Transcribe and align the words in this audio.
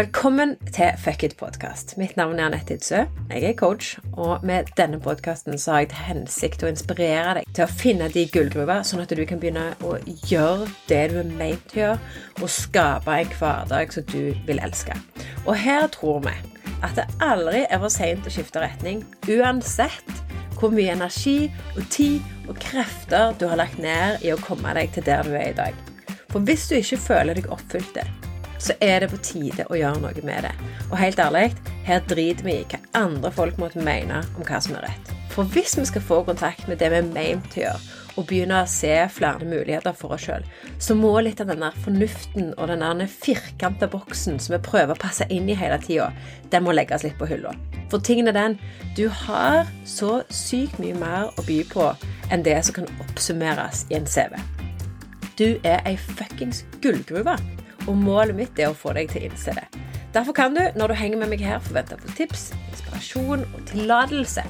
Velkommen 0.00 0.54
til 0.72 0.94
Fuck 0.98 1.22
it 1.26 1.34
podkast. 1.36 1.98
Mitt 2.00 2.16
navn 2.16 2.38
er 2.38 2.46
Anette 2.46 2.72
Idsø. 2.78 3.02
Jeg 3.28 3.42
er 3.44 3.56
coach, 3.58 3.98
og 4.12 4.44
med 4.46 4.70
denne 4.78 4.96
podkasten 5.00 5.58
har 5.66 5.82
jeg 5.82 5.90
til 5.90 6.04
hensikt 6.06 6.62
å 6.64 6.70
inspirere 6.70 7.34
deg 7.36 7.50
til 7.52 7.66
å 7.66 7.74
finne 7.82 8.06
de 8.14 8.22
gullgruver, 8.32 8.80
sånn 8.80 9.02
at 9.02 9.12
du 9.12 9.20
kan 9.28 9.42
begynne 9.42 9.66
å 9.84 9.98
gjøre 10.30 10.70
det 10.88 11.02
du 11.10 11.18
er 11.20 11.28
ment 11.28 11.66
til 11.68 11.82
å 11.82 11.82
gjøre, 11.82 11.98
og 12.40 12.52
skape 12.54 13.18
en 13.18 13.34
hverdag 13.34 13.92
som 13.92 14.06
du 14.08 14.30
vil 14.48 14.62
elske. 14.64 14.96
Og 15.42 15.52
her 15.66 15.84
tror 15.92 16.24
vi 16.24 16.32
at 16.80 16.96
det 16.96 17.04
aldri 17.26 17.66
er 17.66 17.82
for 17.82 17.92
seint 17.92 18.24
å 18.24 18.32
skifte 18.32 18.64
retning, 18.64 19.04
uansett 19.28 20.14
hvor 20.56 20.72
mye 20.72 20.94
energi 20.96 21.50
og 21.74 21.84
tid 21.92 22.48
og 22.48 22.56
krefter 22.62 23.36
du 23.36 23.50
har 23.52 23.60
lagt 23.60 23.76
ned 23.76 24.24
i 24.24 24.32
å 24.32 24.40
komme 24.48 24.72
deg 24.80 24.96
til 24.96 25.04
der 25.12 25.28
du 25.28 25.36
er 25.36 25.52
i 25.52 25.60
dag. 25.60 25.84
For 26.32 26.40
hvis 26.40 26.70
du 26.72 26.78
ikke 26.80 27.02
føler 27.10 27.36
deg 27.36 27.52
oppfylt, 27.52 28.00
så 28.60 28.76
er 28.84 29.00
det 29.00 29.10
på 29.12 29.20
tide 29.24 29.64
å 29.70 29.78
gjøre 29.78 30.02
noe 30.02 30.26
med 30.26 30.44
det. 30.46 30.52
Og 30.90 30.98
helt 31.00 31.22
ærlig, 31.22 31.48
her 31.86 32.04
driter 32.08 32.46
vi 32.46 32.58
i 32.60 32.66
hva 32.68 32.82
andre 33.00 33.32
folk 33.34 33.58
måtte 33.60 33.82
mene 33.84 34.20
om 34.36 34.44
hva 34.44 34.60
som 34.62 34.76
er 34.76 34.90
rett. 34.90 35.14
For 35.30 35.48
hvis 35.54 35.76
vi 35.78 35.86
skal 35.86 36.04
få 36.04 36.20
kontakt 36.26 36.66
med 36.68 36.80
det 36.82 36.90
vi 36.92 37.00
er 37.00 37.10
meint 37.14 37.50
til 37.54 37.64
å 37.64 37.66
gjøre, 37.70 37.96
og 38.18 38.26
begynne 38.26 38.58
å 38.60 38.68
se 38.68 38.92
flere 39.14 39.46
muligheter 39.46 39.94
for 39.96 40.16
oss 40.16 40.24
sjøl, 40.26 40.44
så 40.82 40.96
må 40.98 41.12
litt 41.22 41.40
av 41.40 41.50
den 41.52 41.62
der 41.62 41.76
fornuften 41.84 42.50
og 42.56 42.70
den 42.70 42.82
der 42.82 43.10
firkanta 43.10 43.88
boksen 43.90 44.40
som 44.42 44.56
vi 44.56 44.62
prøver 44.66 44.96
å 44.96 45.00
passe 45.00 45.26
inn 45.32 45.48
i 45.48 45.56
hele 45.56 45.78
tida, 45.82 46.10
den 46.50 46.66
må 46.66 46.74
legges 46.74 47.06
litt 47.06 47.18
på 47.20 47.28
hylla. 47.30 47.54
For 47.90 48.02
tingen 48.02 48.28
er 48.30 48.36
den 48.36 48.58
du 48.98 49.06
har 49.24 49.70
så 49.88 50.20
sykt 50.34 50.82
mye 50.82 50.98
mer 50.98 51.30
å 51.38 51.46
by 51.46 51.62
på 51.70 51.86
enn 52.30 52.44
det 52.46 52.58
som 52.66 52.80
kan 52.80 52.90
oppsummeres 53.06 53.86
i 53.90 53.98
en 53.98 54.10
CV. 54.10 54.36
Du 55.38 55.56
er 55.64 55.80
ei 55.88 55.96
fuckings 55.96 56.64
gullgruve 56.82 57.38
og 57.86 57.96
målet 57.96 58.36
mitt 58.36 58.58
er 58.60 58.70
å 58.70 58.76
få 58.76 58.94
deg 58.96 59.12
til 59.12 59.22
å 59.22 59.30
innse 59.30 59.54
det. 59.56 59.66
Derfor 60.14 60.34
kan 60.34 60.56
du, 60.56 60.62
når 60.74 60.90
du 60.90 60.98
henger 60.98 61.20
med 61.22 61.30
meg 61.30 61.44
her, 61.46 61.62
forvente 61.62 61.94
å 61.94 62.02
få 62.02 62.16
tips, 62.18 62.50
inspirasjon 62.72 63.46
og 63.46 63.60
tillatelse 63.70 64.44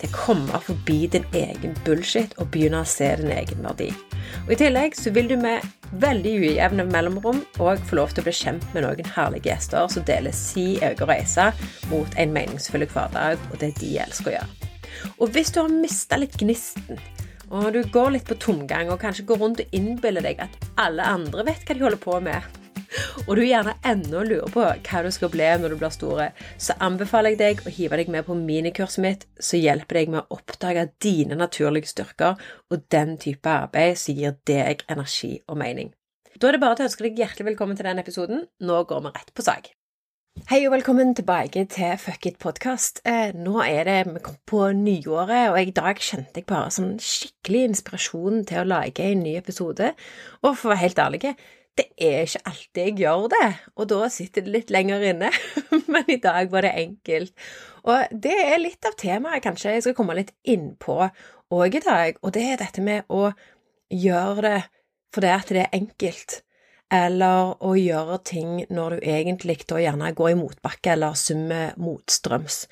til 0.00 0.10
å 0.10 0.16
komme 0.16 0.60
forbi 0.66 0.98
din 1.14 1.26
egen 1.36 1.76
bullshit 1.86 2.34
og 2.40 2.50
begynne 2.54 2.82
å 2.82 2.88
se 2.88 3.12
din 3.20 3.32
egen 3.32 3.62
verdi. 3.64 3.92
Og 4.44 4.52
I 4.54 4.58
tillegg 4.60 4.96
så 4.98 5.12
vil 5.14 5.30
du 5.30 5.36
med 5.40 5.64
veldig 6.02 6.32
ujevne 6.42 6.86
mellomrom 6.90 7.38
òg 7.62 7.82
få 7.86 8.00
lov 8.00 8.12
til 8.12 8.24
å 8.24 8.26
bli 8.26 8.34
kjent 8.34 8.66
med 8.74 8.84
noen 8.84 9.12
herlige 9.14 9.52
gjester 9.52 9.86
som 9.92 10.04
deler 10.08 10.34
si 10.34 10.66
egen 10.82 11.08
reise 11.08 11.52
mot 11.92 12.18
en 12.18 12.34
meningsfull 12.34 12.86
hverdag 12.90 13.38
og 13.52 13.60
det 13.62 13.72
de 13.80 13.94
elsker 14.02 14.32
å 14.32 14.36
gjøre. 14.36 14.72
Og 15.20 15.30
hvis 15.32 15.52
du 15.52 15.60
har 15.62 15.70
mista 15.70 16.18
litt 16.18 16.36
gnisten, 16.40 16.98
og 17.54 17.70
du 17.76 17.82
går 17.94 18.16
litt 18.16 18.26
på 18.26 18.38
tomgang 18.42 18.90
og 18.90 18.98
kanskje 19.02 19.26
går 19.28 19.38
rundt 19.38 19.62
og 19.62 19.74
innbiller 19.76 20.24
deg 20.24 20.40
at 20.42 20.56
alle 20.82 21.06
andre 21.06 21.46
vet 21.46 21.62
hva 21.62 21.76
de 21.76 21.84
holder 21.84 22.02
på 22.02 22.18
med, 22.24 22.56
og 23.26 23.32
du 23.36 23.42
gjerne 23.44 23.76
ennå 23.86 24.22
lurer 24.26 24.52
på 24.52 24.64
hva 24.64 25.02
du 25.04 25.10
skal 25.14 25.32
bli 25.32 25.48
når 25.60 25.74
du 25.74 25.78
blir 25.80 25.94
store, 25.94 26.28
så 26.58 26.76
anbefaler 26.82 27.34
jeg 27.34 27.40
deg 27.42 27.62
å 27.64 27.74
hive 27.76 28.00
deg 28.00 28.12
med 28.12 28.26
på 28.28 28.36
minikurset 28.38 29.02
mitt 29.04 29.26
som 29.38 29.60
hjelper 29.62 30.00
deg 30.00 30.12
med 30.14 30.22
å 30.24 30.38
oppdage 30.38 30.88
dine 31.02 31.38
naturlige 31.38 31.92
styrker 31.92 32.36
og 32.70 32.84
den 32.92 33.16
type 33.22 33.50
arbeid 33.50 33.98
som 34.00 34.18
gir 34.18 34.36
deg 34.48 34.84
energi 34.92 35.36
og 35.46 35.58
mening. 35.62 35.92
Da 36.36 36.50
er 36.50 36.56
det 36.56 36.62
bare 36.62 36.76
å 36.76 36.84
ønske 36.84 37.06
deg 37.06 37.18
hjertelig 37.22 37.52
velkommen 37.52 37.78
til 37.78 37.88
denne 37.88 38.04
episoden. 38.04 38.46
Nå 38.60 38.84
går 38.88 39.06
vi 39.06 39.12
rett 39.16 39.32
på 39.32 39.44
sak. 39.46 39.72
Hei 40.50 40.58
og 40.68 40.74
velkommen 40.74 41.14
tilbake 41.16 41.62
til 41.72 41.94
Fuck 41.98 42.26
it 42.28 42.36
podkast. 42.38 43.00
Eh, 43.08 43.32
nå 43.32 43.56
er 43.64 43.88
det 43.88 44.26
på 44.46 44.66
nyåret, 44.76 45.48
og 45.48 45.56
i 45.56 45.72
dag 45.74 45.96
kjente 45.96 46.42
jeg 46.42 46.46
bare 46.50 46.68
sånn 46.74 46.98
skikkelig 47.00 47.62
inspirasjon 47.70 48.44
til 48.46 48.60
å 48.60 48.68
lage 48.68 49.06
en 49.06 49.24
ny 49.24 49.32
episode. 49.40 49.94
Og 50.44 50.50
for 50.52 50.68
å 50.68 50.74
være 50.74 50.82
helt 50.84 51.00
ærlig, 51.06 51.32
det 51.76 51.86
er 52.00 52.24
ikke 52.24 52.44
alltid 52.50 52.82
jeg 52.82 52.96
gjør 53.02 53.26
det, 53.32 53.48
og 53.76 53.88
da 53.92 54.08
sitter 54.12 54.44
det 54.46 54.54
litt 54.54 54.72
lenger 54.74 55.04
inne, 55.10 55.30
men 55.92 56.12
i 56.12 56.20
dag 56.22 56.50
var 56.52 56.66
det 56.66 56.72
enkelt. 56.80 57.34
Og 57.86 58.16
det 58.24 58.36
er 58.46 58.62
litt 58.62 58.88
av 58.88 58.96
temaet 58.98 59.44
kanskje 59.44 59.76
jeg 59.76 59.86
skal 59.86 59.98
komme 59.98 60.16
litt 60.18 60.32
inn 60.48 60.72
på 60.80 60.98
òg 61.54 61.78
i 61.78 61.84
dag, 61.84 62.18
og 62.22 62.34
det 62.34 62.46
er 62.52 62.64
dette 62.64 62.82
med 62.84 63.06
å 63.12 63.28
gjøre 63.92 64.48
det 64.48 64.56
fordi 65.16 65.28
at 65.32 65.48
det 65.54 65.60
er 65.62 65.76
enkelt, 65.78 66.40
eller 66.92 67.54
å 67.64 67.72
gjøre 67.78 68.18
ting 68.28 68.58
når 68.68 68.96
du 68.96 69.06
egentlig 69.08 69.56
da 69.70 69.78
gjerne 69.80 70.10
går 70.18 70.34
i 70.34 70.38
motbakke 70.38 70.92
eller 70.92 71.16
summer 71.18 71.72
motstrøms. 71.80 72.66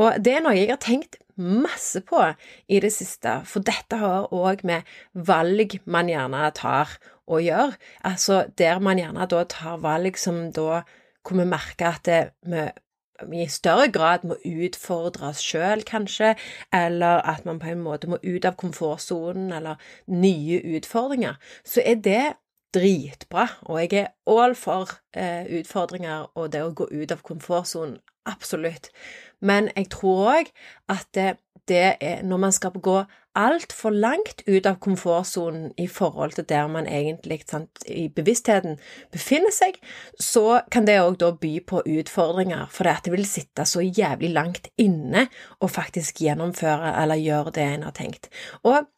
Og 0.00 0.16
det 0.22 0.38
er 0.38 0.46
noe 0.46 0.56
jeg 0.56 0.70
har 0.72 0.80
tenkt 0.80 1.20
masse 1.40 2.00
på 2.04 2.22
i 2.68 2.80
det 2.82 2.92
siste, 2.94 3.38
for 3.48 3.64
dette 3.64 4.00
har 4.00 4.32
òg 4.32 4.64
med 4.68 4.88
valg 5.12 5.78
man 5.84 6.10
gjerne 6.10 6.50
tar 6.56 6.96
å 7.30 7.40
gjøre. 7.42 7.78
Altså 8.06 8.44
der 8.58 8.82
man 8.82 9.00
gjerne 9.00 9.28
da 9.30 9.44
tar 9.48 9.80
valg 9.84 10.18
som 10.18 10.48
da 10.56 10.82
hvor 11.26 11.36
vi 11.36 11.44
merker 11.44 11.90
at 11.90 12.06
det, 12.08 12.20
vi 13.28 13.42
i 13.44 13.48
større 13.48 13.90
grad 13.92 14.24
må 14.24 14.36
utfordre 14.44 15.30
oss 15.30 15.42
sjøl, 15.44 15.84
kanskje, 15.86 16.34
eller 16.72 17.20
at 17.28 17.44
man 17.44 17.60
på 17.60 17.72
en 17.72 17.82
måte 17.84 18.08
må 18.10 18.18
ut 18.22 18.46
av 18.48 18.56
komfortsonen, 18.60 19.50
eller 19.52 19.80
nye 20.08 20.60
utfordringer, 20.76 21.36
så 21.64 21.84
er 21.84 22.00
det 22.04 22.22
dritbra, 22.74 23.48
og 23.66 23.80
jeg 23.82 24.04
er 24.04 24.12
all 24.30 24.54
for 24.54 24.94
eh, 25.12 25.44
utfordringer 25.60 26.30
og 26.38 26.52
det 26.54 26.62
å 26.62 26.72
gå 26.72 26.86
ut 26.92 27.12
av 27.12 27.22
komfortsonen, 27.26 27.98
absolutt. 28.30 28.90
Men 29.40 29.70
jeg 29.74 29.90
tror 29.92 30.36
òg 30.36 30.52
at 30.92 31.08
det, 31.16 31.32
det 31.68 31.96
er 32.00 32.22
når 32.22 32.44
man 32.46 32.54
skal 32.54 32.78
gå 32.78 33.00
altfor 33.38 33.94
langt 33.94 34.42
ut 34.46 34.66
av 34.66 34.80
komfortsonen 34.82 35.70
i 35.78 35.86
forhold 35.86 36.34
til 36.34 36.46
der 36.50 36.66
man 36.70 36.88
egentlig 36.90 37.40
sant, 37.46 37.82
i 37.86 38.08
bevisstheten 38.10 38.78
befinner 39.14 39.54
seg, 39.54 39.78
så 40.18 40.62
kan 40.72 40.88
det 40.88 40.98
òg 41.02 41.20
da 41.22 41.30
by 41.38 41.52
på 41.66 41.82
utfordringer, 41.86 42.66
for 42.74 42.88
det, 42.88 42.96
det 43.06 43.14
vil 43.14 43.26
sitte 43.28 43.66
så 43.68 43.84
jævlig 43.84 44.32
langt 44.34 44.70
inne 44.80 45.28
å 45.60 45.70
faktisk 45.70 46.24
gjennomføre 46.24 46.96
eller 47.02 47.22
gjøre 47.22 47.54
det 47.58 47.68
en 47.68 47.86
har 47.86 47.94
tenkt. 47.96 48.32
Og 48.64 48.88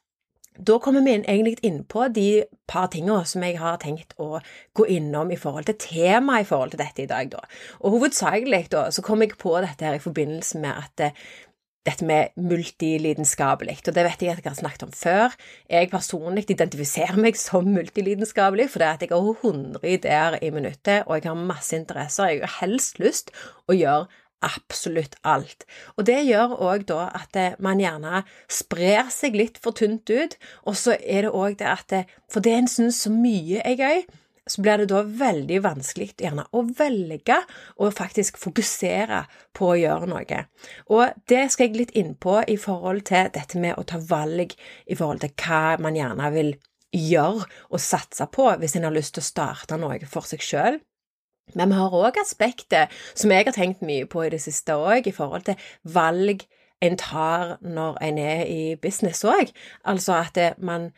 da 0.52 0.76
kommer 0.84 1.00
vi 1.00 1.14
inn, 1.16 1.24
egentlig 1.24 1.64
inn 1.64 1.80
på 1.88 2.04
de 2.12 2.44
par 2.68 2.90
tingene 2.92 3.24
som 3.28 3.44
jeg 3.44 3.56
har 3.60 3.78
tenkt 3.80 4.12
å 4.20 4.36
gå 4.76 4.84
innom 4.96 5.32
i 5.32 5.38
forhold 5.40 5.68
til 5.68 5.78
temaet 5.80 6.44
i 6.44 6.48
forhold 6.48 6.74
til 6.74 6.82
dette 6.82 7.04
i 7.04 7.08
dag, 7.08 7.30
da. 7.32 7.40
Og 7.80 7.96
hovedsakelig 7.96 8.66
da, 8.72 8.90
så 8.92 9.04
kom 9.04 9.24
jeg 9.24 9.38
på 9.40 9.54
dette 9.64 9.88
her 9.88 9.96
i 9.96 10.02
forbindelse 10.02 10.60
med 10.60 10.76
at 10.84 11.24
dette 11.86 12.06
med 12.06 12.34
multilidenskapelig, 12.38 13.80
og 13.88 13.96
det 13.96 14.04
vet 14.06 14.22
jeg 14.22 14.36
at 14.36 14.44
jeg 14.44 14.52
har 14.52 14.58
snakket 14.60 14.86
om 14.86 14.94
før. 14.94 15.36
Jeg 15.70 15.90
personlig 15.90 16.44
identifiserer 16.50 17.18
meg 17.18 17.38
som 17.40 17.66
multilidenskapelig 17.66 18.68
for 18.70 18.82
det 18.82 18.88
er 18.88 18.98
at 18.98 19.04
jeg 19.06 19.14
har 19.14 19.46
100 19.50 19.88
ideer 19.90 20.38
i 20.38 20.52
minuttet, 20.54 21.02
og 21.06 21.18
jeg 21.18 21.30
har 21.30 21.38
masse 21.38 21.74
interesser. 21.76 22.30
Jeg 22.30 22.44
har 22.46 22.58
helst 22.60 23.02
lyst 23.02 23.34
å 23.66 23.76
gjøre 23.76 24.06
absolutt 24.42 25.14
alt. 25.26 25.66
Og 25.96 26.06
det 26.06 26.18
gjør 26.26 26.56
òg 26.66 26.86
da 26.88 27.06
at 27.14 27.38
man 27.62 27.82
gjerne 27.82 28.24
sprer 28.50 29.10
seg 29.14 29.38
litt 29.38 29.60
for 29.62 29.74
tynt 29.78 30.10
ut, 30.10 30.34
og 30.66 30.78
så 30.78 30.96
er 30.98 31.26
det 31.26 31.34
òg 31.34 31.58
det 31.60 31.70
at 31.70 31.86
det, 31.90 32.04
For 32.30 32.40
det 32.40 32.52
en 32.56 32.68
syns 32.70 33.02
så 33.04 33.10
mye 33.12 33.62
er 33.62 33.78
gøy, 33.78 34.02
så 34.50 34.62
blir 34.62 34.82
det 34.82 34.88
da 34.90 35.02
veldig 35.06 35.60
vanskelig 35.62 36.08
gjerne 36.18 36.44
å 36.50 36.64
velge 36.78 37.38
og 37.78 37.94
faktisk 37.94 38.40
fokusere 38.42 39.22
på 39.54 39.68
å 39.70 39.78
gjøre 39.78 40.08
noe. 40.10 40.40
Og 40.90 41.22
det 41.30 41.44
skal 41.52 41.68
jeg 41.68 41.78
litt 41.78 41.94
inn 41.98 42.14
på 42.18 42.40
i 42.50 42.58
forhold 42.58 43.06
til 43.10 43.30
dette 43.34 43.60
med 43.62 43.78
å 43.78 43.86
ta 43.86 44.00
valg 44.02 44.54
i 44.86 44.98
forhold 44.98 45.22
til 45.22 45.34
hva 45.44 45.78
man 45.82 45.98
gjerne 45.98 46.32
vil 46.34 46.54
gjøre 46.92 47.46
og 47.70 47.80
satse 47.80 48.26
på 48.34 48.48
hvis 48.60 48.74
en 48.76 48.88
har 48.88 48.96
lyst 48.96 49.14
til 49.16 49.22
å 49.22 49.30
starte 49.30 49.78
noe 49.80 50.00
for 50.10 50.26
seg 50.28 50.42
sjøl. 50.44 50.80
Men 51.58 51.72
vi 51.72 51.78
har 51.78 51.94
òg 51.94 52.18
aspektet 52.20 52.92
som 53.14 53.32
jeg 53.32 53.46
har 53.46 53.56
tenkt 53.56 53.82
mye 53.84 54.08
på 54.10 54.24
i 54.24 54.32
det 54.32 54.40
siste 54.42 54.74
òg, 54.78 55.06
i 55.06 55.14
forhold 55.14 55.46
til 55.48 55.70
valg 55.82 56.44
en 56.82 56.98
tar 56.98 57.56
når 57.62 57.98
en 58.02 58.18
er 58.18 58.44
i 58.50 58.62
business 58.82 59.22
òg. 59.26 59.52
Altså 59.86 60.18
at 60.18 60.38
man 60.58 60.90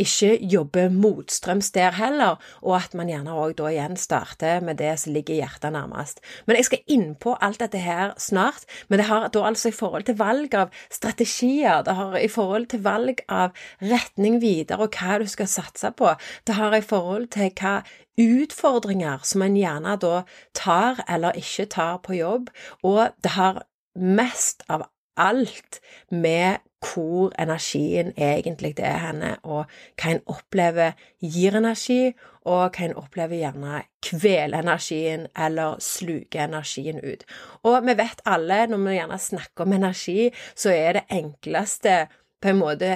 ikke 0.00 0.38
jobber 0.48 0.88
motstrøms 0.88 1.70
der 1.74 1.92
heller, 1.96 2.38
og 2.62 2.76
at 2.78 2.94
man 2.96 3.10
gjerne 3.10 3.34
òg 3.36 3.54
da 3.58 3.68
igjen 3.70 3.96
starter 4.00 4.62
med 4.64 4.80
det 4.80 4.94
som 5.02 5.12
ligger 5.12 5.36
hjertet 5.36 5.74
nærmest. 5.74 6.22
Men 6.46 6.58
jeg 6.58 6.68
skal 6.68 6.94
inn 6.94 7.08
på 7.20 7.34
alt 7.40 7.60
dette 7.60 7.80
her 7.82 8.14
snart, 8.20 8.64
men 8.88 9.02
det 9.02 9.08
har 9.10 9.28
da 9.28 9.44
altså 9.48 9.68
i 9.68 9.76
forhold 9.76 10.08
til 10.08 10.18
valg 10.18 10.54
av 10.58 10.72
strategier, 10.90 11.84
det 11.84 11.96
har 11.98 12.16
i 12.18 12.30
forhold 12.32 12.70
til 12.72 12.84
valg 12.84 13.20
av 13.28 13.52
retning 13.80 14.40
videre 14.42 14.86
og 14.86 14.96
hva 14.96 15.20
du 15.22 15.28
skal 15.30 15.50
satse 15.50 15.92
på, 15.96 16.14
det 16.46 16.56
har 16.58 16.74
i 16.76 16.84
forhold 16.84 17.28
til 17.36 17.52
hva 17.60 17.80
utfordringer 18.20 19.22
som 19.24 19.44
en 19.44 19.56
gjerne 19.56 19.96
da 20.00 20.24
tar 20.56 21.04
eller 21.08 21.38
ikke 21.38 21.68
tar 21.72 22.02
på 22.04 22.16
jobb, 22.18 22.50
og 22.82 23.12
det 23.24 23.36
har 23.36 23.64
mest 23.94 24.64
av 24.72 24.88
alt 25.20 25.80
med 26.10 26.62
hvor 26.82 27.32
energien 27.38 28.12
egentlig 28.16 28.74
er 28.78 28.98
henne, 28.98 29.36
og 29.42 29.70
hva 30.00 30.14
en 30.14 30.22
opplever 30.26 30.96
gir 31.22 31.56
energi, 31.58 32.12
og 32.42 32.74
hva 32.74 32.88
en 32.88 32.96
opplever 32.98 33.38
gjerne 33.38 33.84
kveler 34.02 34.64
energien 34.64 35.28
eller 35.38 35.78
sluker 35.82 36.48
energien 36.48 36.98
ut. 36.98 37.22
Og 37.62 37.86
vi 37.86 37.96
vet 37.98 38.24
alle, 38.26 38.66
når 38.66 38.82
vi 38.82 38.96
gjerne 38.98 39.18
snakker 39.18 39.66
om 39.66 39.76
energi, 39.78 40.30
så 40.54 40.74
er 40.74 40.98
det 40.98 41.06
enkleste 41.22 42.06
på 42.42 42.50
en 42.50 42.62
måte 42.62 42.94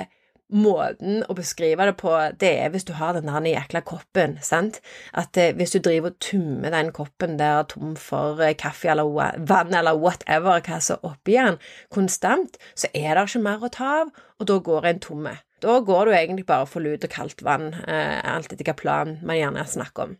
måten 0.53 1.25
å 1.27 1.35
beskrive 1.37 1.89
det 1.89 1.97
på, 2.01 2.13
det 2.41 2.53
er 2.63 2.71
hvis 2.73 2.87
du 2.87 2.93
har 2.99 3.17
den 3.17 3.31
der 3.31 3.49
jækla 3.51 3.83
koppen, 3.87 4.37
sant? 4.45 4.81
At 5.13 5.37
eh, 5.41 5.55
hvis 5.57 5.75
du 5.75 5.81
driver 5.83 6.13
og 6.13 6.21
tummer 6.23 6.75
den 6.75 6.93
koppen 6.97 7.39
der 7.41 7.67
tom 7.71 7.97
for 8.01 8.43
eh, 8.45 8.55
kaffe 8.59 8.91
eller 8.93 9.11
vann 9.49 9.75
eller 9.75 9.99
whatever, 9.99 10.61
hva 10.61 10.81
som 10.81 11.01
er 11.01 11.11
oppi 11.11 11.39
den, 11.39 11.59
konstant, 11.95 12.61
så 12.75 12.91
er 12.95 13.17
det 13.17 13.27
ikke 13.27 13.45
mer 13.47 13.67
å 13.67 13.73
ta 13.73 13.93
av, 14.03 14.15
og 14.39 14.51
da 14.51 14.61
går 14.71 14.91
en 14.91 15.03
tomme. 15.03 15.35
Da 15.65 15.79
går 15.81 16.07
du 16.07 16.13
egentlig 16.13 16.47
bare 16.47 16.69
for 16.69 16.85
lut 16.85 17.05
og 17.07 17.13
kaldt 17.13 17.43
vann, 17.45 17.73
eh, 17.87 18.21
alt 18.21 18.53
etter 18.53 18.63
hvilken 18.63 18.81
plan 18.83 19.19
man 19.23 19.41
gjerne 19.41 19.67
snakker 19.67 20.11
om. 20.11 20.17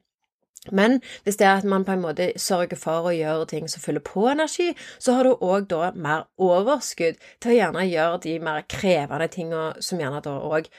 Men 0.73 1.01
hvis 1.25 1.39
det 1.41 1.47
er 1.47 1.61
at 1.61 1.69
man 1.69 1.85
på 1.85 1.95
en 1.95 2.05
måte 2.05 2.33
sørger 2.41 2.79
for 2.81 3.09
å 3.11 3.15
gjøre 3.15 3.47
ting 3.53 3.71
som 3.71 3.83
fyller 3.85 4.05
på 4.05 4.27
energi, 4.31 4.73
så 4.99 5.17
har 5.17 5.27
du 5.27 5.37
òg 5.37 5.69
da 5.71 5.93
mer 5.95 6.27
overskudd 6.39 7.21
til 7.41 7.55
å 7.55 7.57
gjerne 7.61 7.87
gjøre 7.89 8.21
de 8.27 8.37
mer 8.43 8.67
krevende 8.71 9.31
tingene 9.33 9.83
som 9.85 10.01
gjerne 10.03 10.23
da 10.25 10.37
òg 10.51 10.71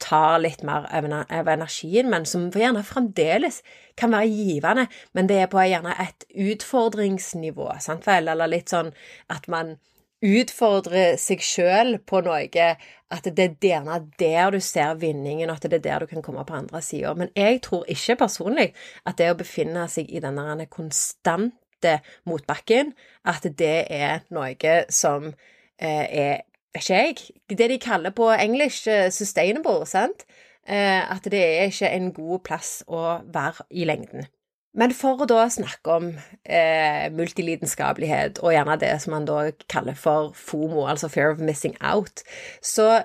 tar 0.00 0.38
litt 0.40 0.62
mer 0.64 0.86
av 0.88 1.48
energien, 1.52 2.08
men 2.10 2.24
som 2.26 2.48
gjerne 2.50 2.82
fremdeles 2.86 3.60
kan 4.00 4.14
være 4.14 4.30
givende, 4.32 4.86
men 5.12 5.28
det 5.28 5.42
er 5.42 5.50
på 5.52 5.60
gjerne 5.60 5.92
et 6.00 6.24
utfordringsnivå, 6.32 7.68
sant 7.84 8.08
vel, 8.08 8.30
eller 8.32 8.48
litt 8.48 8.72
sånn 8.72 8.94
at 9.28 9.48
man 9.52 9.76
utfordre 10.20 11.14
seg 11.20 11.42
sjøl 11.44 11.96
på 12.06 12.20
noe, 12.26 12.66
at 13.10 13.28
det 13.36 13.46
er 13.46 13.54
gjerne 13.64 13.96
der 14.20 14.52
du 14.54 14.60
ser 14.62 14.98
vinningen, 15.00 15.50
og 15.50 15.58
at 15.58 15.70
det 15.70 15.80
er 15.80 15.86
der 15.86 16.04
du 16.04 16.10
kan 16.12 16.22
komme 16.22 16.44
på 16.46 16.58
andre 16.58 16.82
sida. 16.84 17.14
Men 17.16 17.32
jeg 17.36 17.62
tror 17.66 17.88
ikke 17.88 18.18
personlig 18.20 18.70
at 19.04 19.18
det 19.18 19.30
å 19.32 19.38
befinne 19.38 19.86
seg 19.88 20.10
i 20.12 20.22
denne 20.22 20.68
konstante 20.70 21.98
motbakken, 22.28 22.92
at 23.24 23.48
det 23.58 23.86
er 23.90 24.26
noe 24.30 24.76
som 24.92 25.32
eh, 25.80 26.06
er 26.06 26.36
ikke 26.76 26.94
jeg. 26.94 27.16
Det 27.48 27.70
de 27.72 27.78
kaller 27.82 28.14
på 28.14 28.28
engelsk 28.30 28.86
eh, 28.92 29.08
sustainable, 29.10 29.86
sant? 29.88 30.26
Eh, 30.68 31.00
at 31.00 31.24
det 31.32 31.40
er 31.40 31.72
ikke 31.72 31.90
en 31.96 32.12
god 32.14 32.44
plass 32.46 32.74
å 32.86 33.22
være 33.32 33.66
i 33.70 33.88
lengden. 33.88 34.28
Men 34.76 34.92
for 34.94 35.18
å 35.18 35.26
da 35.26 35.48
snakke 35.50 35.94
om 35.96 36.10
eh, 36.46 37.08
multilidenskapelighet, 37.10 38.38
og 38.44 38.54
gjerne 38.54 38.76
det 38.78 38.92
som 39.02 39.16
man 39.16 39.26
da 39.26 39.48
kaller 39.72 39.96
for 39.98 40.30
FOMO, 40.38 40.84
altså 40.86 41.10
fear 41.10 41.34
of 41.34 41.42
missing 41.42 41.74
out, 41.82 42.22
så 42.62 43.02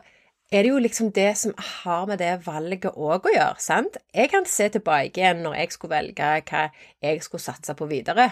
er 0.54 0.62
det 0.62 0.70
jo 0.70 0.82
liksom 0.84 1.10
det 1.16 1.32
som 1.42 1.56
har 1.58 2.06
med 2.06 2.22
det 2.22 2.36
valget 2.46 2.94
òg 2.94 3.26
å 3.26 3.34
gjøre, 3.34 3.64
sant? 3.64 3.98
Jeg 4.14 4.30
kan 4.34 4.46
se 4.50 4.70
tilbake 4.76 5.22
igjen 5.22 5.42
når 5.44 5.58
jeg 5.58 5.74
skulle 5.74 5.96
velge 5.98 6.30
hva 6.52 6.68
jeg 7.02 7.26
skulle 7.26 7.48
satse 7.48 7.74
på 7.78 7.90
videre. 7.90 8.30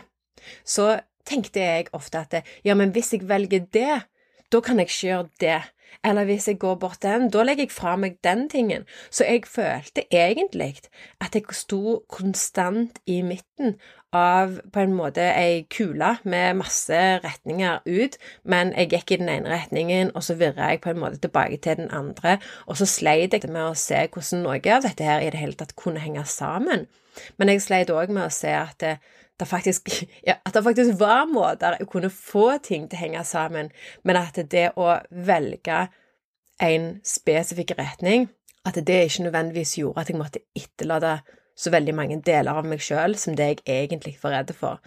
Så 0.62 0.92
tenkte 1.26 1.64
jeg 1.64 1.90
ofte 1.96 2.22
at 2.22 2.54
ja, 2.68 2.78
men 2.78 2.94
hvis 2.94 3.16
jeg 3.16 3.26
velger 3.28 3.66
det, 3.74 4.04
da 4.54 4.62
kan 4.62 4.80
jeg 4.80 4.92
ikke 4.92 5.08
gjøre 5.08 5.30
det. 5.42 5.62
Eller 6.06 6.26
hvis 6.28 6.48
jeg 6.48 6.60
går 6.60 6.76
bort 6.76 7.04
den, 7.04 7.30
da 7.32 7.44
legger 7.44 7.64
jeg 7.64 7.72
fra 7.72 7.96
meg 7.96 8.18
den 8.24 8.48
tingen. 8.50 8.84
Så 9.12 9.24
jeg 9.24 9.46
følte 9.48 10.04
egentlig 10.12 10.76
at 11.24 11.36
jeg 11.36 11.56
sto 11.56 12.02
konstant 12.12 13.00
i 13.08 13.22
midten 13.24 13.78
av 14.14 14.60
på 14.74 14.84
en 14.84 14.94
måte 14.94 15.24
ei 15.32 15.64
kule 15.74 16.12
med 16.24 16.60
masse 16.60 17.00
retninger 17.24 17.88
ut, 17.88 18.18
men 18.44 18.74
jeg 18.78 18.92
gikk 18.92 19.16
i 19.16 19.20
den 19.24 19.32
ene 19.32 19.54
retningen, 19.56 20.12
og 20.14 20.26
så 20.28 20.36
virra 20.38 20.70
jeg 20.74 20.84
på 20.84 20.92
en 20.92 21.02
måte 21.02 21.22
tilbake 21.24 21.58
til 21.64 21.80
den 21.82 21.90
andre, 21.92 22.38
og 22.68 22.78
så 22.78 22.86
sleit 22.90 23.34
jeg 23.34 23.50
med 23.50 23.72
å 23.72 23.80
se 23.80 24.04
hvordan 24.06 24.46
noe 24.46 24.62
av 24.76 24.86
dette 24.86 25.08
her 25.08 25.24
i 25.24 25.32
det 25.34 25.42
hele 25.42 25.58
tatt 25.58 25.74
kunne 25.80 26.04
henge 26.04 26.26
sammen. 26.30 26.86
Men 27.38 27.50
jeg 27.50 27.66
sleit 27.66 27.94
òg 27.94 28.14
med 28.14 28.28
å 28.28 28.34
se 28.34 28.54
at 28.54 28.78
det, 28.82 28.98
det 29.40 29.48
faktisk, 29.50 29.90
ja, 30.30 30.38
at 30.46 30.54
det 30.54 30.64
faktisk 30.64 31.00
var 31.00 31.26
måter 31.30 31.78
jeg 31.80 31.90
kunne 31.92 32.12
få 32.14 32.58
ting 32.64 32.88
til 32.88 33.00
å 33.00 33.04
henge 33.04 33.26
sammen, 33.28 33.72
men 34.04 34.20
at 34.20 34.40
det 34.52 34.72
å 34.78 34.98
velge 35.10 35.88
en 36.64 36.90
spesifikk 37.06 37.76
retning, 37.80 38.30
at 38.64 38.78
det 38.80 39.00
ikke 39.08 39.26
nødvendigvis 39.26 39.78
gjorde 39.80 40.04
at 40.04 40.12
jeg 40.12 40.20
måtte 40.20 40.44
etterlate 40.56 41.18
så 41.56 41.70
veldig 41.70 41.94
mange 41.94 42.18
deler 42.26 42.58
av 42.58 42.66
meg 42.66 42.82
sjøl 42.82 43.14
som 43.20 43.36
det 43.38 43.50
jeg 43.52 43.60
egentlig 43.86 44.16
var 44.24 44.34
redd 44.34 44.54
for. 44.58 44.80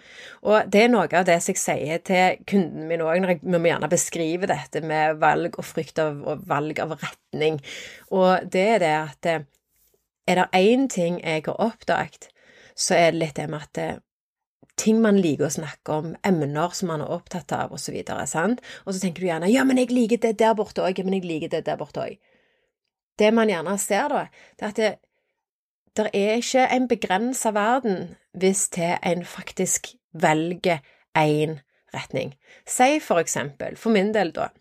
Og 0.43 0.67
det 0.71 0.83
er 0.83 0.89
noe 0.91 1.05
av 1.07 1.27
det 1.27 1.37
som 1.43 1.53
jeg 1.53 1.61
sier 1.61 2.01
til 2.03 2.41
kunden 2.49 2.89
min 2.89 3.03
òg, 3.05 3.21
når, 3.23 3.37
jeg 3.37 3.53
må 3.53 3.69
gjerne 3.69 3.91
beskrive 3.91 4.49
dette 4.51 4.81
med 4.83 5.21
valg 5.21 5.55
og 5.55 5.67
frykt 5.67 6.01
av, 6.03 6.19
og 6.27 6.43
valg 6.49 6.81
av 6.83 6.97
retning, 6.97 7.61
og 8.11 8.49
det 8.51 8.65
er 8.73 8.83
det 8.83 8.95
at 8.97 9.31
eh, 9.31 9.45
er 10.27 10.41
det 10.41 10.47
én 10.59 10.89
ting 10.91 11.21
jeg 11.21 11.45
har 11.47 11.61
oppdaget, 11.63 12.27
så 12.75 12.97
er 12.97 13.13
det 13.13 13.21
litt 13.21 13.39
det 13.39 13.47
med 13.49 13.63
at 13.63 13.81
eh, 13.83 13.95
ting 14.77 15.01
man 15.01 15.17
liker 15.21 15.47
å 15.47 15.53
snakke 15.57 15.93
om, 15.93 16.13
emner 16.27 16.73
som 16.77 16.91
man 16.91 17.03
er 17.03 17.11
opptatt 17.13 17.51
av, 17.55 17.73
og 17.73 17.81
så. 17.81 17.93
Og 17.93 18.93
så 18.93 19.01
tenker 19.01 19.23
du 19.23 19.27
gjerne 19.27 19.51
ja, 19.51 19.65
men 19.65 19.81
jeg 19.81 19.91
liker 19.91 20.21
det 20.21 20.37
der 20.39 20.55
borte 20.57 20.85
òg, 20.85 20.99
ja, 20.99 21.05
men 21.07 21.17
jeg 21.17 21.25
liker 21.25 21.53
det 21.55 21.65
der 21.65 21.79
borte 21.79 22.03
òg. 22.03 22.17
Det 23.17 23.31
man 23.33 23.49
gjerne 23.49 23.77
ser 23.81 24.13
da, 24.13 24.25
det 24.57 24.65
er 24.65 24.69
at 24.69 24.81
det, 24.81 24.91
det 25.97 26.09
er 26.13 26.37
ikke 26.37 26.67
en 26.75 26.87
begrensa 26.87 27.51
verden 27.55 28.11
hvis 28.37 28.67
til 28.75 28.99
en 29.01 29.25
faktisk 29.25 29.95
velger 30.13 30.83
én 31.17 31.57
retning. 31.95 32.35
Si 32.69 32.99
for 33.01 33.17
eksempel, 33.17 33.77
for 33.77 33.89
min 33.95 34.13
del, 34.13 34.31
da, 34.35 34.51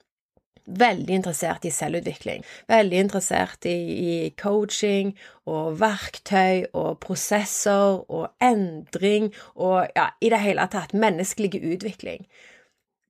veldig 0.66 1.14
interessert 1.14 1.64
i 1.64 1.72
selvutvikling. 1.74 2.44
Veldig 2.68 2.98
interessert 3.06 3.66
i, 3.68 3.76
i, 3.76 4.16
coaching 4.38 5.14
og 5.46 5.78
verktøy 5.80 6.66
og 6.72 6.98
prosesser 7.02 8.02
og 8.10 8.28
endring 8.42 9.32
og 9.54 9.86
ja, 9.96 10.10
i 10.20 10.32
det 10.32 10.42
hele 10.42 10.66
tatt 10.72 10.94
menneskelig 10.96 11.62
utvikling. 11.62 12.26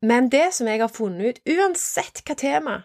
Men 0.05 0.29
det 0.31 0.51
som 0.55 0.69
jeg 0.69 0.83
har 0.83 0.93
funnet 0.93 1.41
ut, 1.41 1.57
uansett 1.57 2.23
hva 2.27 2.37
tema, 2.39 2.77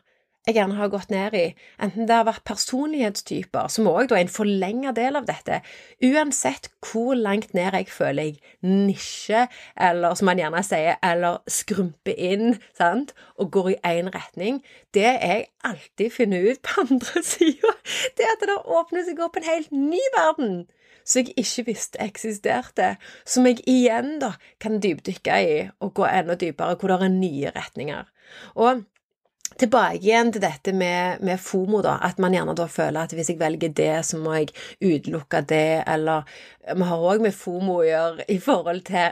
jeg 0.48 0.56
gjerne 0.58 0.78
har 0.80 0.90
gått 0.90 1.12
ned 1.14 1.36
i, 1.38 1.44
enten 1.82 2.08
det 2.10 2.16
har 2.16 2.26
vært 2.26 2.46
personlighetstyper, 2.50 3.68
som 3.70 3.90
òg 3.92 4.10
er 4.10 4.24
en 4.24 4.32
forlenget 4.32 4.98
del 4.98 5.20
av 5.20 5.28
dette, 5.30 5.60
uansett 6.02 6.72
hvor 6.88 7.14
langt 7.14 7.54
ned 7.54 7.78
jeg 7.78 7.92
føler 7.94 8.32
jeg 8.32 8.66
nisjer, 8.66 9.52
eller 9.78 10.18
som 10.18 10.32
man 10.32 10.42
gjerne 10.42 10.64
sier, 10.66 10.98
eller 11.06 11.40
skrumper 11.46 12.18
inn, 12.18 12.58
sant, 12.78 13.14
og 13.38 13.54
går 13.54 13.74
i 13.76 13.80
én 13.94 14.10
retning, 14.16 14.62
det 14.98 15.06
jeg 15.06 15.48
alltid 15.68 16.18
finner 16.18 16.50
ut 16.50 16.66
på 16.66 16.82
andre 16.88 17.26
sida, 17.26 17.76
det 18.18 18.26
er 18.26 18.36
at 18.36 18.46
det 18.50 18.60
åpner 18.66 19.06
seg 19.06 19.22
opp 19.22 19.38
en 19.38 19.50
helt 19.52 19.74
ny 19.76 20.02
verden 20.18 20.64
som 21.06 21.22
jeg 21.22 21.34
ikke 21.42 21.66
visste 21.72 22.02
eksisterte, 22.02 22.96
som 23.26 23.46
jeg 23.50 23.62
igjen 23.70 24.20
da 24.22 24.36
kan 24.62 24.80
dypdykke 24.82 25.38
i 25.42 25.56
og 25.82 25.96
gå 25.98 26.06
enda 26.08 26.38
dypere, 26.38 26.78
hvor 26.78 26.94
det 26.94 27.00
er 27.02 27.14
nye 27.14 27.54
retninger. 27.56 28.10
Og 28.54 28.84
Tilbake 29.60 30.00
igjen 30.00 30.32
til 30.34 30.44
dette 30.44 30.74
med, 30.74 31.22
med, 31.26 31.40
FOMO, 31.42 31.82
da, 31.86 31.98
at 32.08 32.22
man 32.24 32.34
gjerne 32.36 32.56
da 32.58 32.68
føler 32.72 33.04
at 33.04 33.16
hvis 33.16 33.34
jeg 33.34 33.40
velger 33.42 33.74
det, 33.78 33.94
så 34.08 34.20
må 34.22 34.38
jeg 34.40 34.54
utelukke 34.80 35.44
det, 35.50 35.84
eller 35.88 36.24
Vi 36.76 36.88
har 36.88 37.10
òg 37.12 37.26
med 37.26 37.36
FOMO 37.36 37.82
å 37.82 37.88
gjøre 37.88 38.30
i 38.32 38.40
forhold 38.42 38.86
til 38.88 39.12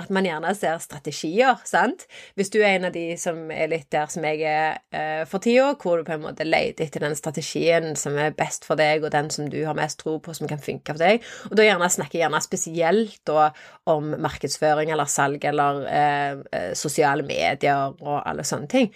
at 0.00 0.10
man 0.12 0.24
gjerne 0.24 0.52
ser 0.56 0.78
strategier, 0.82 1.58
sant? 1.68 2.06
Hvis 2.38 2.50
du 2.52 2.58
er 2.60 2.76
en 2.76 2.88
av 2.88 2.94
de 2.94 3.04
som 3.20 3.42
er 3.52 3.70
litt 3.72 3.88
der 3.92 4.08
som 4.12 4.24
jeg 4.24 4.42
er 4.48 4.80
eh, 4.96 5.22
for 5.28 5.42
tida, 5.44 5.72
hvor 5.80 6.00
du 6.00 6.06
på 6.06 6.14
en 6.16 6.24
måte 6.24 6.46
leter 6.46 6.86
etter 6.86 7.04
den 7.04 7.16
strategien 7.18 7.92
som 7.98 8.16
er 8.20 8.34
best 8.36 8.66
for 8.68 8.80
deg, 8.80 9.04
og 9.04 9.12
den 9.14 9.30
som 9.32 9.50
du 9.52 9.58
har 9.66 9.76
mest 9.78 10.00
tro 10.00 10.16
på, 10.22 10.34
som 10.36 10.48
kan 10.50 10.62
funke 10.62 10.94
for 10.94 11.02
deg, 11.02 11.26
og 11.50 11.56
da 11.58 11.66
gjerne 11.66 11.92
snakker 11.92 12.22
gjerne 12.22 12.42
spesielt 12.44 13.20
da 13.28 13.50
om 13.90 14.14
markedsføring 14.22 14.92
eller 14.94 15.10
salg 15.10 15.44
eller 15.50 15.84
eh, 15.92 16.72
sosiale 16.78 17.26
medier 17.26 17.96
og 18.00 18.20
alle 18.24 18.46
sånne 18.46 18.70
ting, 18.70 18.92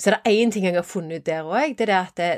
så 0.00 0.10
det 0.10 0.18
er 0.24 0.38
én 0.40 0.50
ting 0.50 0.64
jeg 0.64 0.74
har 0.74 0.86
funnet 0.88 1.20
ut 1.20 1.26
der 1.26 1.46
òg, 1.46 1.74
det 1.78 1.88
er 1.88 1.98
at 1.98 2.16
det 2.16 2.30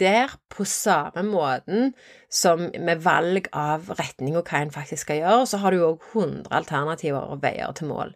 der, 0.00 0.32
på 0.50 0.64
samme 0.64 1.22
måten 1.26 1.92
som 2.32 2.64
med 2.80 3.02
valg 3.04 3.50
av 3.52 3.90
retning 3.98 4.38
og 4.38 4.48
hva 4.48 4.62
en 4.62 4.72
faktisk 4.74 5.04
skal 5.04 5.20
gjøre, 5.20 5.46
så 5.46 5.60
har 5.62 5.74
du 5.74 5.84
òg 5.84 6.06
100 6.14 6.48
alternativer 6.50 7.20
og 7.20 7.42
veier 7.44 7.74
til 7.76 7.92
mål. 7.92 8.14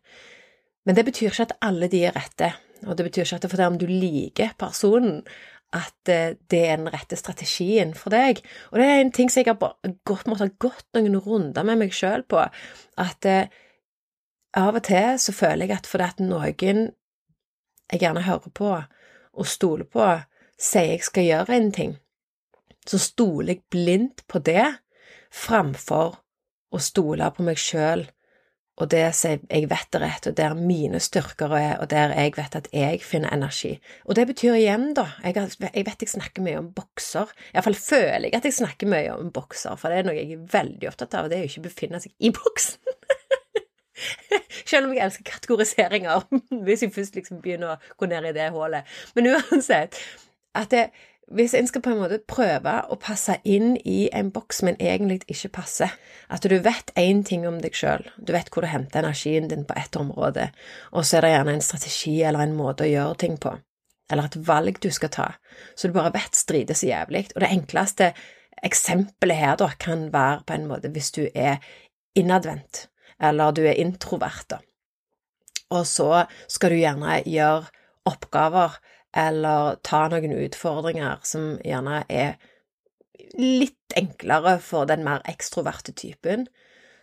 Men 0.86 0.96
det 0.96 1.04
betyr 1.04 1.28
ikke 1.28 1.48
at 1.50 1.58
alle 1.66 1.90
de 1.92 2.04
er 2.08 2.16
rette, 2.16 2.50
og 2.86 2.96
det 2.96 3.06
betyr 3.08 3.26
ikke 3.26 3.36
at 3.36 3.46
det 3.46 3.52
fordi 3.52 3.68
om 3.68 3.78
du 3.78 3.86
liker 3.90 4.56
personen, 4.58 5.22
at 5.74 6.08
eh, 6.08 6.36
det 6.50 6.62
er 6.64 6.76
den 6.78 6.92
rette 6.94 7.18
strategien 7.18 7.92
for 7.98 8.14
deg. 8.14 8.40
Og 8.70 8.78
det 8.78 8.86
er 8.86 9.00
en 9.00 9.12
ting 9.12 9.30
som 9.30 9.42
jeg 9.42 9.50
har 9.50 9.58
gått, 10.06 10.28
måtte 10.30 10.46
ha 10.46 10.52
gått 10.62 10.86
noen 10.94 11.18
runder 11.20 11.66
med 11.66 11.82
meg 11.82 11.94
sjøl 11.94 12.22
på, 12.28 12.44
at 13.02 13.28
eh, 13.28 13.50
av 14.56 14.78
og 14.78 14.86
til 14.86 15.18
så 15.20 15.34
føler 15.36 15.66
jeg 15.66 15.76
at 15.76 15.90
fordi 15.90 16.06
at 16.06 16.22
noen 16.22 16.86
jeg 17.93 18.02
gjerne 18.02 18.25
hører 18.26 18.52
på 18.55 18.73
og 19.37 19.47
stoler 19.49 19.88
på, 19.90 20.09
sier 20.59 20.95
jeg 20.95 21.05
skal 21.05 21.26
gjøre 21.28 21.57
en 21.57 21.73
ting, 21.73 21.97
så 22.87 22.99
stoler 23.02 23.57
jeg 23.57 23.64
blindt 23.71 24.25
på 24.31 24.40
det 24.40 24.64
framfor 25.35 26.21
å 26.73 26.81
stole 26.83 27.28
på 27.35 27.45
meg 27.47 27.61
sjøl 27.61 28.07
og 28.76 28.90
det 28.93 29.07
som 29.16 29.40
jeg 29.49 29.69
vet 29.71 29.97
er 29.97 30.02
rett, 30.02 30.26
og 30.28 30.35
der 30.37 30.55
mine 30.57 30.99
styrker 31.00 31.52
er, 31.57 31.78
og 31.81 31.88
der 31.88 32.12
jeg 32.12 32.35
vet 32.37 32.59
at 32.59 32.66
jeg 32.76 33.00
finner 33.00 33.33
energi. 33.33 33.73
Og 34.05 34.19
det 34.19 34.26
betyr 34.28 34.59
igjen, 34.59 34.90
da, 34.97 35.07
jeg, 35.25 35.47
jeg 35.64 35.87
vet 35.87 36.05
jeg 36.05 36.12
snakker 36.12 36.45
mye 36.45 36.59
om 36.61 36.69
bokser, 36.76 37.33
iallfall 37.55 37.78
føler 37.81 38.28
jeg 38.28 38.37
at 38.37 38.49
jeg 38.49 38.59
snakker 38.59 38.90
mye 38.93 39.14
om 39.14 39.33
bokser, 39.33 39.78
for 39.81 39.93
det 39.93 40.02
er 40.02 40.11
noe 40.11 40.19
jeg 40.19 40.37
er 40.37 40.45
veldig 40.52 40.90
opptatt 40.90 41.16
av, 41.16 41.25
og 41.25 41.33
det 41.33 41.38
er 41.38 41.47
jo 41.47 41.52
ikke 41.55 41.64
å 41.64 41.69
befinne 41.71 42.02
seg 42.05 42.12
i 42.21 42.33
boksen. 42.37 43.00
Selv 44.70 44.88
om 44.88 44.94
jeg 44.94 45.04
elsker 45.06 45.26
kategoriseringer, 45.32 46.24
hvis 46.66 46.86
jeg 46.86 46.94
først 46.94 47.18
liksom 47.18 47.42
begynner 47.44 47.74
å 47.76 47.98
gå 47.98 48.08
ned 48.10 48.30
i 48.30 48.36
det 48.36 48.50
hullet. 48.54 48.88
Men 49.16 49.34
uansett, 49.34 49.98
at 50.56 50.72
det, 50.72 50.88
hvis 51.34 51.54
en 51.58 51.66
skal 51.66 51.82
på 51.82 51.90
en 51.90 52.00
måte 52.00 52.20
prøve 52.28 52.72
å 52.86 52.98
passe 53.02 53.38
inn 53.44 53.74
i 53.82 54.06
en 54.14 54.30
boks, 54.34 54.62
men 54.66 54.78
egentlig 54.78 55.24
ikke 55.26 55.56
passer, 55.58 55.94
at 56.30 56.46
du 56.46 56.54
vet 56.62 56.92
én 56.98 57.24
ting 57.26 57.46
om 57.48 57.58
deg 57.62 57.74
sjøl, 57.74 58.06
du 58.16 58.30
vet 58.36 58.50
hvor 58.52 58.62
du 58.62 58.70
henter 58.70 59.02
energien 59.02 59.50
din 59.50 59.66
på 59.66 59.74
ett 59.78 59.98
område, 59.98 60.50
og 60.92 61.06
så 61.06 61.18
er 61.18 61.26
det 61.26 61.32
gjerne 61.34 61.56
en 61.56 61.66
strategi 61.66 62.16
eller 62.22 62.46
en 62.46 62.54
måte 62.58 62.86
å 62.86 62.92
gjøre 62.92 63.18
ting 63.24 63.36
på, 63.42 63.56
eller 64.12 64.30
et 64.30 64.38
valg 64.46 64.78
du 64.82 64.90
skal 64.94 65.12
ta, 65.16 65.28
så 65.74 65.90
du 65.90 65.96
bare 65.96 66.14
vet 66.14 66.38
strider 66.38 66.78
så 66.78 66.92
jævlig. 66.92 67.26
Og 67.34 67.42
det 67.42 67.50
enkleste 67.56 68.12
eksempelet 68.64 69.40
her 69.40 69.58
da 69.58 69.72
kan 69.78 70.06
være 70.14 70.44
på 70.46 70.54
en 70.54 70.68
måte 70.70 70.92
hvis 70.94 71.10
du 71.16 71.24
er 71.34 71.58
innadvendt, 72.16 72.86
eller 73.23 73.54
du 73.56 73.62
er 73.66 73.78
introvert, 73.80 74.46
da, 74.50 74.61
og 75.75 75.87
så 75.88 76.26
skal 76.52 76.73
du 76.73 76.78
gjerne 76.78 77.20
gjøre 77.26 77.66
oppgaver 78.06 78.76
eller 79.16 79.80
ta 79.87 80.04
noen 80.12 80.35
utfordringer 80.37 81.23
som 81.26 81.56
gjerne 81.64 82.02
er 82.12 82.37
litt 83.37 83.96
enklere 83.96 84.58
for 84.62 84.88
den 84.88 85.02
mer 85.06 85.25
ekstroverte 85.28 85.94
typen, 85.96 86.46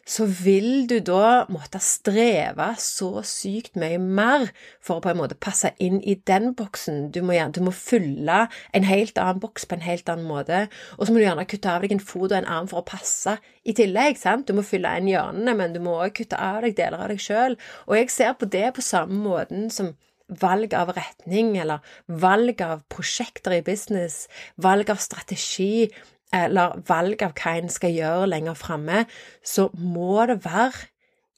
så 0.03 0.25
vil 0.27 0.86
du 0.89 0.98
da 1.05 1.45
måtte 1.51 1.79
streve 1.83 2.74
så 2.81 3.24
sykt 3.27 3.77
mye 3.79 4.00
mer 4.01 4.50
for 4.83 5.00
å 5.00 5.03
på 5.03 5.13
en 5.13 5.19
måte 5.22 5.38
passe 5.39 5.72
inn 5.83 6.01
i 6.01 6.17
den 6.27 6.51
boksen. 6.60 7.07
Du 7.15 7.22
må, 7.24 7.38
du 7.55 7.62
må 7.63 7.72
fylle 7.75 8.48
en 8.75 8.88
helt 8.88 9.19
annen 9.22 9.41
boks 9.43 9.67
på 9.69 9.77
en 9.77 9.86
helt 9.86 10.12
annen 10.12 10.27
måte, 10.27 10.65
og 10.98 11.07
så 11.07 11.13
må 11.13 11.22
du 11.22 11.25
gjerne 11.25 11.48
kutte 11.48 11.72
av 11.72 11.86
deg 11.86 11.95
en 11.95 12.03
fot 12.03 12.29
og 12.29 12.38
en 12.41 12.51
arm 12.57 12.69
for 12.72 12.83
å 12.83 12.88
passe 12.88 13.38
i 13.63 13.75
tillegg. 13.77 14.19
sant? 14.19 14.48
Du 14.48 14.57
må 14.57 14.65
fylle 14.67 14.91
inn 15.00 15.12
hjørnene, 15.12 15.55
men 15.60 15.75
du 15.75 15.79
må 15.83 15.98
også 16.01 16.19
kutte 16.19 16.39
av 16.51 16.63
deg 16.65 16.75
deler 16.79 17.05
av 17.05 17.13
deg 17.13 17.24
sjøl. 17.24 17.57
Og 17.88 18.00
jeg 18.00 18.12
ser 18.12 18.36
på 18.36 18.50
det 18.51 18.74
på 18.75 18.83
samme 18.83 19.24
måten 19.24 19.69
som 19.72 19.93
valg 20.39 20.74
av 20.75 20.93
retning 20.95 21.53
eller 21.60 21.83
valg 22.07 22.62
av 22.63 22.83
prosjekter 22.91 23.57
i 23.57 23.63
business, 23.65 24.27
valg 24.55 24.89
av 24.91 25.01
strategi 25.03 25.89
eller 26.34 26.80
valg 26.88 27.22
av 27.25 27.36
hva 27.38 27.58
en 27.60 27.70
skal 27.72 27.94
gjøre 27.94 28.30
lenger 28.32 28.58
framme, 28.58 29.06
så 29.46 29.70
må 29.78 30.25
det 30.30 30.42
være 30.46 30.88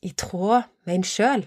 i 0.06 0.14
tråd 0.18 0.70
med 0.86 1.00
en 1.00 1.10
sjøl. 1.10 1.44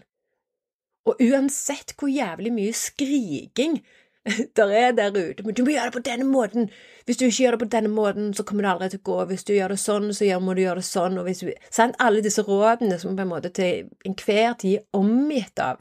Og 1.08 1.22
uansett 1.24 1.94
hvor 1.96 2.10
jævlig 2.12 2.52
mye 2.52 2.74
skriking 2.76 3.80
der 4.58 4.72
er 4.76 4.90
der 4.92 5.14
ute 5.14 5.44
Men 5.46 5.54
du 5.56 5.62
må 5.64 5.72
gjøre 5.72 5.88
det 5.88 5.94
på 5.94 6.04
denne 6.04 6.26
måten! 6.28 6.70
Hvis 7.06 7.16
du 7.16 7.24
ikke 7.24 7.42
gjør 7.42 7.54
det 7.56 7.60
på 7.62 7.70
denne 7.72 7.88
måten, 7.88 8.34
så 8.36 8.44
kommer 8.44 8.66
det 8.66 8.70
aldri 8.70 8.88
til 8.92 9.00
å 9.00 9.06
gå. 9.08 9.20
Hvis 9.30 9.46
du 9.48 9.54
gjør 9.54 9.72
det 9.72 9.78
sånn, 9.80 10.10
så 10.12 10.40
må 10.44 10.52
du 10.52 10.60
gjøre 10.60 10.82
det 10.82 10.88
sånn. 10.90 11.16
Og 11.16 11.24
hvis 11.24 11.40
du, 11.40 11.52
sant? 11.72 11.96
Alle 12.04 12.20
disse 12.20 12.44
rådene 12.44 12.98
som 13.00 13.16
på 13.16 13.24
en 13.24 13.30
måte 13.30 13.48
til 13.56 13.88
enhver 14.04 14.58
tid 14.60 14.82
er 14.82 14.98
omgitt 14.98 15.62
av 15.64 15.80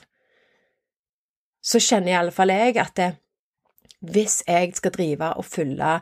så 1.68 1.82
kjenner 1.84 2.14
i 2.14 2.18
alle 2.18 2.34
fall 2.36 2.54
jeg 2.54 2.78
at 2.82 2.96
det, 3.00 3.10
hvis 4.08 4.40
jeg 4.48 4.76
skal 4.78 4.94
drive 4.96 5.34
og 5.40 5.46
følge 5.46 5.98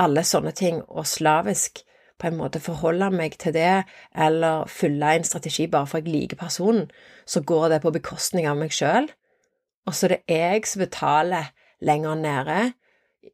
alle 0.00 0.24
sånne 0.24 0.52
ting 0.56 0.80
og 0.88 1.06
slavisk 1.08 1.82
på 2.20 2.28
en 2.28 2.36
måte 2.36 2.60
forholde 2.60 3.08
meg 3.14 3.38
til 3.40 3.54
det, 3.56 3.84
eller 4.12 4.68
følge 4.68 5.14
en 5.16 5.24
strategi 5.24 5.66
bare 5.72 5.88
for 5.88 6.00
jeg 6.00 6.12
liker 6.12 6.40
personen, 6.40 6.90
så 7.26 7.40
går 7.40 7.68
det 7.72 7.80
på 7.84 7.92
bekostning 7.94 8.48
av 8.48 8.58
meg 8.60 8.74
sjøl, 8.76 9.08
og 9.88 9.96
så 9.96 10.06
er 10.06 10.14
det 10.16 10.36
jeg 10.36 10.68
som 10.68 10.84
betaler 10.84 11.52
lenger 11.80 12.20
nede 12.20 12.58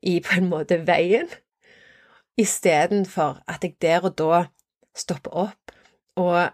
i 0.02 0.20
på 0.22 0.38
en 0.38 0.50
måte 0.50 0.78
veien, 0.86 1.28
istedenfor 2.38 3.40
at 3.48 3.64
jeg 3.64 3.76
der 3.82 4.04
og 4.04 4.14
da 4.18 4.44
stopper 4.96 5.34
opp 5.46 5.74
og 6.20 6.52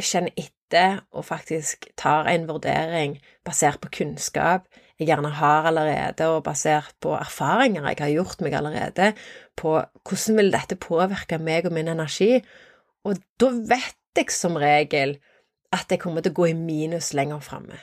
kjenner 0.00 0.34
etter 0.38 1.04
og 1.14 1.26
faktisk 1.28 1.86
tar 1.98 2.28
en 2.30 2.48
vurdering 2.48 3.18
basert 3.46 3.82
på 3.82 3.92
kunnskap 3.98 4.66
jeg 5.04 5.12
gjerne 5.12 5.30
har 5.38 5.68
allerede, 5.70 6.28
og 6.32 6.44
basert 6.48 6.96
på 7.04 7.14
erfaringer 7.18 7.86
jeg 7.92 8.00
har 8.00 8.14
gjort 8.16 8.44
meg 8.44 8.56
allerede, 8.58 9.12
på 9.54 9.76
hvordan 9.78 10.40
vil 10.40 10.52
dette 10.54 10.80
påvirke 10.80 11.38
meg 11.38 11.68
og 11.68 11.76
min 11.76 11.92
energi, 11.92 12.38
og 13.04 13.20
da 13.40 13.52
vet 13.74 14.00
jeg 14.16 14.32
som 14.32 14.56
regel 14.56 15.18
at 15.74 15.90
jeg 15.90 16.00
kommer 16.00 16.24
til 16.24 16.32
å 16.32 16.38
gå 16.40 16.52
i 16.52 16.56
minus 16.56 17.12
lenger 17.16 17.42
framme. 17.44 17.78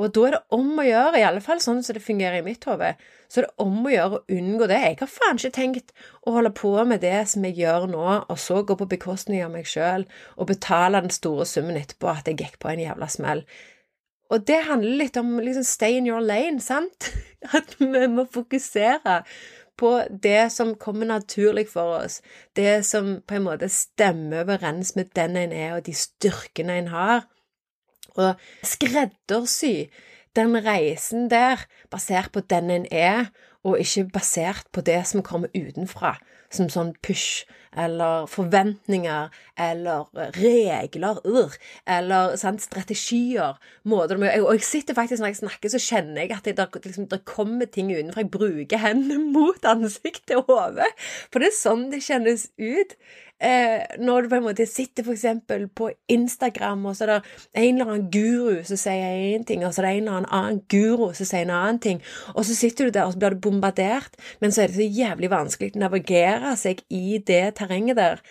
Og 0.00 0.08
da 0.16 0.22
er 0.24 0.34
det 0.38 0.56
om 0.56 0.70
å 0.80 0.84
gjøre, 0.86 1.18
i 1.20 1.24
alle 1.28 1.42
fall 1.44 1.58
sånn 1.60 1.82
som 1.84 1.96
det 1.96 2.00
fungerer 2.04 2.38
i 2.38 2.44
mitt 2.46 2.64
hode, 2.64 2.94
så 3.28 3.42
er 3.42 3.46
det 3.46 3.64
om 3.64 3.74
å 3.84 3.92
gjøre 3.92 4.18
å 4.18 4.36
unngå 4.38 4.68
det. 4.70 4.78
Jeg 4.86 4.98
har 5.02 5.10
faen 5.10 5.40
ikke 5.40 5.56
tenkt 5.58 5.92
å 6.24 6.32
holde 6.38 6.52
på 6.56 6.70
med 6.88 7.02
det 7.04 7.18
som 7.28 7.44
jeg 7.44 7.58
gjør 7.60 7.90
nå, 7.92 8.06
og 8.24 8.40
så 8.40 8.62
gå 8.64 8.76
på 8.80 8.88
bekostning 8.88 9.44
av 9.44 9.52
meg 9.52 9.68
sjøl 9.68 10.06
og 10.38 10.48
betale 10.48 11.02
den 11.04 11.12
store 11.12 11.44
summen 11.48 11.76
etterpå 11.80 12.08
at 12.08 12.30
jeg 12.30 12.40
gikk 12.40 12.56
på 12.62 12.72
en 12.72 12.80
jævla 12.86 13.10
smell. 13.12 13.44
Og 14.32 14.46
det 14.48 14.62
handler 14.64 15.02
litt 15.02 15.18
om 15.20 15.34
liksom 15.42 15.66
stay 15.66 15.98
in 15.98 16.08
your 16.08 16.22
lane, 16.24 16.60
sant? 16.64 17.10
At 17.56 17.76
vi 17.78 18.06
må 18.08 18.24
fokusere 18.32 19.22
på 19.76 19.90
det 20.22 20.52
som 20.52 20.74
kommer 20.78 21.08
naturlig 21.08 21.66
for 21.72 21.98
oss, 21.98 22.20
det 22.56 22.84
som 22.86 23.16
på 23.26 23.38
en 23.38 23.46
måte 23.48 23.68
stemmer 23.72 24.44
overens 24.44 24.94
med 24.96 25.10
den 25.16 25.36
en 25.36 25.52
er, 25.52 25.76
og 25.76 25.86
de 25.88 25.94
styrkene 25.96 26.78
en 26.78 26.90
har. 26.92 27.24
Og 28.14 28.40
skreddersy 28.68 29.88
den 30.36 30.56
reisen 30.64 31.30
der 31.30 31.64
basert 31.90 32.32
på 32.32 32.40
den 32.40 32.70
en 32.70 32.86
er, 32.90 33.32
og 33.64 33.80
ikke 33.80 34.08
basert 34.14 34.68
på 34.72 34.80
det 34.80 35.02
som 35.06 35.22
kommer 35.22 35.52
utenfra, 35.54 36.16
som 36.50 36.70
sånn 36.72 36.94
push 37.04 37.44
eller 37.76 38.26
forventninger 38.30 39.32
eller 39.58 40.08
regler, 40.36 41.20
ur, 41.24 41.56
eller 41.86 42.36
sant, 42.40 42.62
strategier, 42.62 43.58
måter 43.84 44.16
Og 44.16 44.54
jeg 44.54 44.62
sitter 44.66 44.94
faktisk 44.94 45.22
når 45.22 45.32
jeg 45.32 45.40
snakker, 45.42 45.72
så 45.72 45.82
kjenner 45.82 46.22
jeg 46.22 46.36
at 46.36 46.44
det, 46.44 46.68
liksom, 46.84 47.08
kommer 47.24 47.66
ting 47.66 47.92
utenfra. 47.92 48.24
Jeg 48.24 48.30
bruker 48.30 48.78
hendene 48.78 49.32
mot 49.36 49.64
ansiktet 49.64 50.36
og 50.36 50.48
hodet, 50.50 50.90
for 51.30 51.40
det 51.42 51.52
er 51.52 51.60
sånn 51.60 51.90
det 51.92 52.02
kjennes 52.04 52.48
ut 52.60 52.96
eh, 53.42 53.82
når 53.98 54.22
du 54.22 54.28
på 54.30 54.38
en 54.38 54.44
måte 54.46 54.66
sitter 54.68 55.06
eksempel 55.12 55.66
på 55.68 55.90
Instagram, 56.12 56.86
og 56.86 56.96
så 56.96 57.06
er 57.06 57.12
det 57.12 57.18
en 57.62 57.74
eller 57.74 57.90
annen 57.90 58.08
guru 58.12 58.62
som 58.66 58.78
sier 58.80 59.18
én 59.34 59.46
ting, 59.48 59.64
og 59.66 59.74
så 59.74 59.82
er 59.82 59.88
det 59.88 59.94
en 59.96 60.08
eller 60.08 60.28
annen 60.30 60.60
guru 60.70 61.08
som 61.16 61.28
sier 61.28 61.46
en 61.46 61.54
annen 61.56 61.80
ting, 61.82 62.02
og 62.34 62.46
så 62.46 62.56
sitter 62.56 62.88
du 62.88 62.96
der, 62.96 63.08
og 63.08 63.14
så 63.14 63.22
blir 63.22 63.36
du 63.36 63.42
bombardert, 63.48 64.16
men 64.40 64.54
så 64.54 64.64
er 64.64 64.72
det 64.72 64.78
så 64.78 64.88
jævlig 65.02 65.32
vanskelig 65.32 65.74
å 65.74 65.82
navigere 65.84 66.54
seg 66.60 66.84
i 66.92 67.18
det 67.26 67.44
terrenget 67.62 67.98
der, 67.98 68.22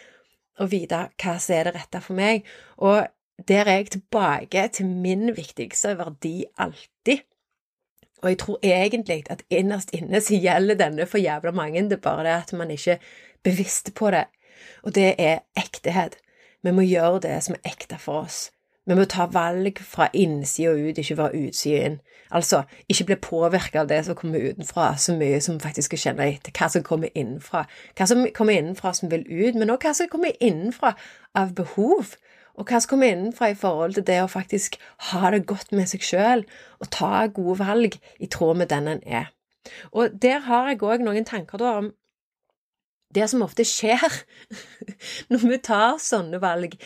og 0.59 0.69
vite 0.71 1.07
hva 1.23 1.37
som 1.39 1.55
er 1.57 1.69
det 1.69 1.75
rette 1.79 2.03
for 2.03 2.17
meg. 2.19 2.45
Og 2.77 3.07
der 3.47 3.65
er 3.65 3.79
jeg 3.79 3.95
tilbake 3.95 4.67
til 4.75 4.91
min 4.91 5.31
viktigste 5.33 5.95
verdi 5.97 6.43
alltid. 6.61 7.23
Og 8.21 8.29
jeg 8.29 8.37
tror 8.37 8.59
egentlig 8.61 9.23
at 9.33 9.41
innerst 9.49 9.95
inne 9.97 10.21
så 10.21 10.37
gjelder 10.37 10.77
denne 10.77 11.07
for 11.09 11.17
jævla 11.17 11.51
mange, 11.57 11.81
det 11.89 11.97
er 11.97 12.05
bare 12.05 12.27
det 12.27 12.35
at 12.35 12.53
man 12.53 12.69
ikke 12.71 12.99
er 12.99 13.09
bevisst 13.43 13.95
på 13.97 14.11
det 14.13 14.27
og 14.83 14.95
det 14.95 15.15
er 15.17 15.43
ektehet. 15.57 16.17
Vi 16.63 16.71
må 16.71 16.85
gjøre 16.85 17.21
det 17.25 17.37
som 17.45 17.57
er 17.57 17.71
ekte 17.73 17.97
for 18.01 18.25
oss. 18.25 18.49
Vi 18.89 18.95
må 18.97 19.03
ta 19.05 19.27
valg 19.29 19.77
fra 19.85 20.07
innsida 20.17 20.71
ut, 20.73 20.97
ikke 20.97 21.15
fra 21.19 21.29
utsida 21.37 21.81
inn. 21.85 21.97
Altså, 22.33 22.63
ikke 22.89 23.05
bli 23.11 23.17
påvirka 23.21 23.83
av 23.83 23.89
det 23.91 23.99
som 24.07 24.17
kommer 24.17 24.41
utenfra, 24.41 24.95
så 24.97 25.13
mye 25.19 25.37
som 25.43 25.59
faktisk 25.61 25.91
skal 25.91 26.01
kjenne 26.05 26.27
etter 26.31 26.55
hva 26.57 26.69
som 26.71 26.85
kommer 26.87 27.11
innenfra. 27.13 27.65
Hva 27.97 28.07
som 28.09 28.23
kommer 28.33 28.57
innenfra 28.57 28.93
som 28.97 29.11
vil 29.11 29.27
ut, 29.27 29.59
men 29.59 29.69
også 29.69 29.87
hva 29.87 29.93
som 29.99 30.09
kommer 30.09 30.33
innenfra 30.39 30.95
av 31.37 31.53
behov. 31.59 32.15
Og 32.57 32.65
hva 32.65 32.81
som 32.81 32.95
kommer 32.95 33.13
innenfra 33.13 33.51
i 33.51 33.59
forhold 33.59 33.99
til 33.99 34.07
det 34.09 34.17
å 34.23 34.31
faktisk 34.31 34.79
ha 35.11 35.29
det 35.35 35.45
godt 35.51 35.75
med 35.75 35.91
seg 35.91 36.07
sjøl, 36.07 36.45
og 36.81 36.89
ta 36.95 37.27
gode 37.27 37.59
valg 37.61 37.99
i 38.17 38.31
tråd 38.31 38.63
med 38.63 38.73
den 38.73 38.89
en 38.95 39.05
er. 39.05 39.29
Og 39.93 40.09
der 40.21 40.41
har 40.47 40.71
jeg 40.71 40.81
òg 40.81 41.05
noen 41.05 41.27
tanker 41.27 41.61
da 41.61 41.77
om 41.83 41.91
det 43.13 43.27
som 43.29 43.43
ofte 43.45 43.65
skjer 43.67 44.01
når 45.31 45.43
vi 45.43 45.59
tar 45.63 45.99
sånne 46.01 46.39
valg, 46.41 46.77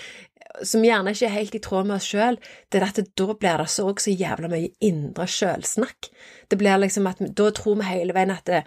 som 0.63 0.83
gjerne 0.85 1.13
ikke 1.13 1.27
er 1.27 1.35
helt 1.35 1.55
i 1.57 1.61
tråd 1.63 1.87
med 1.89 1.97
oss 1.97 2.09
sjøl, 2.11 2.37
det 2.71 2.81
er 2.81 2.87
at 2.87 2.99
da 3.17 3.27
blir 3.33 3.61
det 3.61 3.69
så 3.71 3.87
også 3.89 4.13
jævla 4.15 4.49
mye 4.51 4.71
indre 4.85 5.27
sjølsnakk. 5.27 6.09
Det 6.51 6.59
blir 6.59 6.79
liksom 6.81 7.09
at 7.11 7.23
da 7.37 7.49
tror 7.55 7.79
vi 7.79 7.89
hele 7.89 8.15
veien 8.15 8.33
at 8.33 8.45
det, 8.49 8.61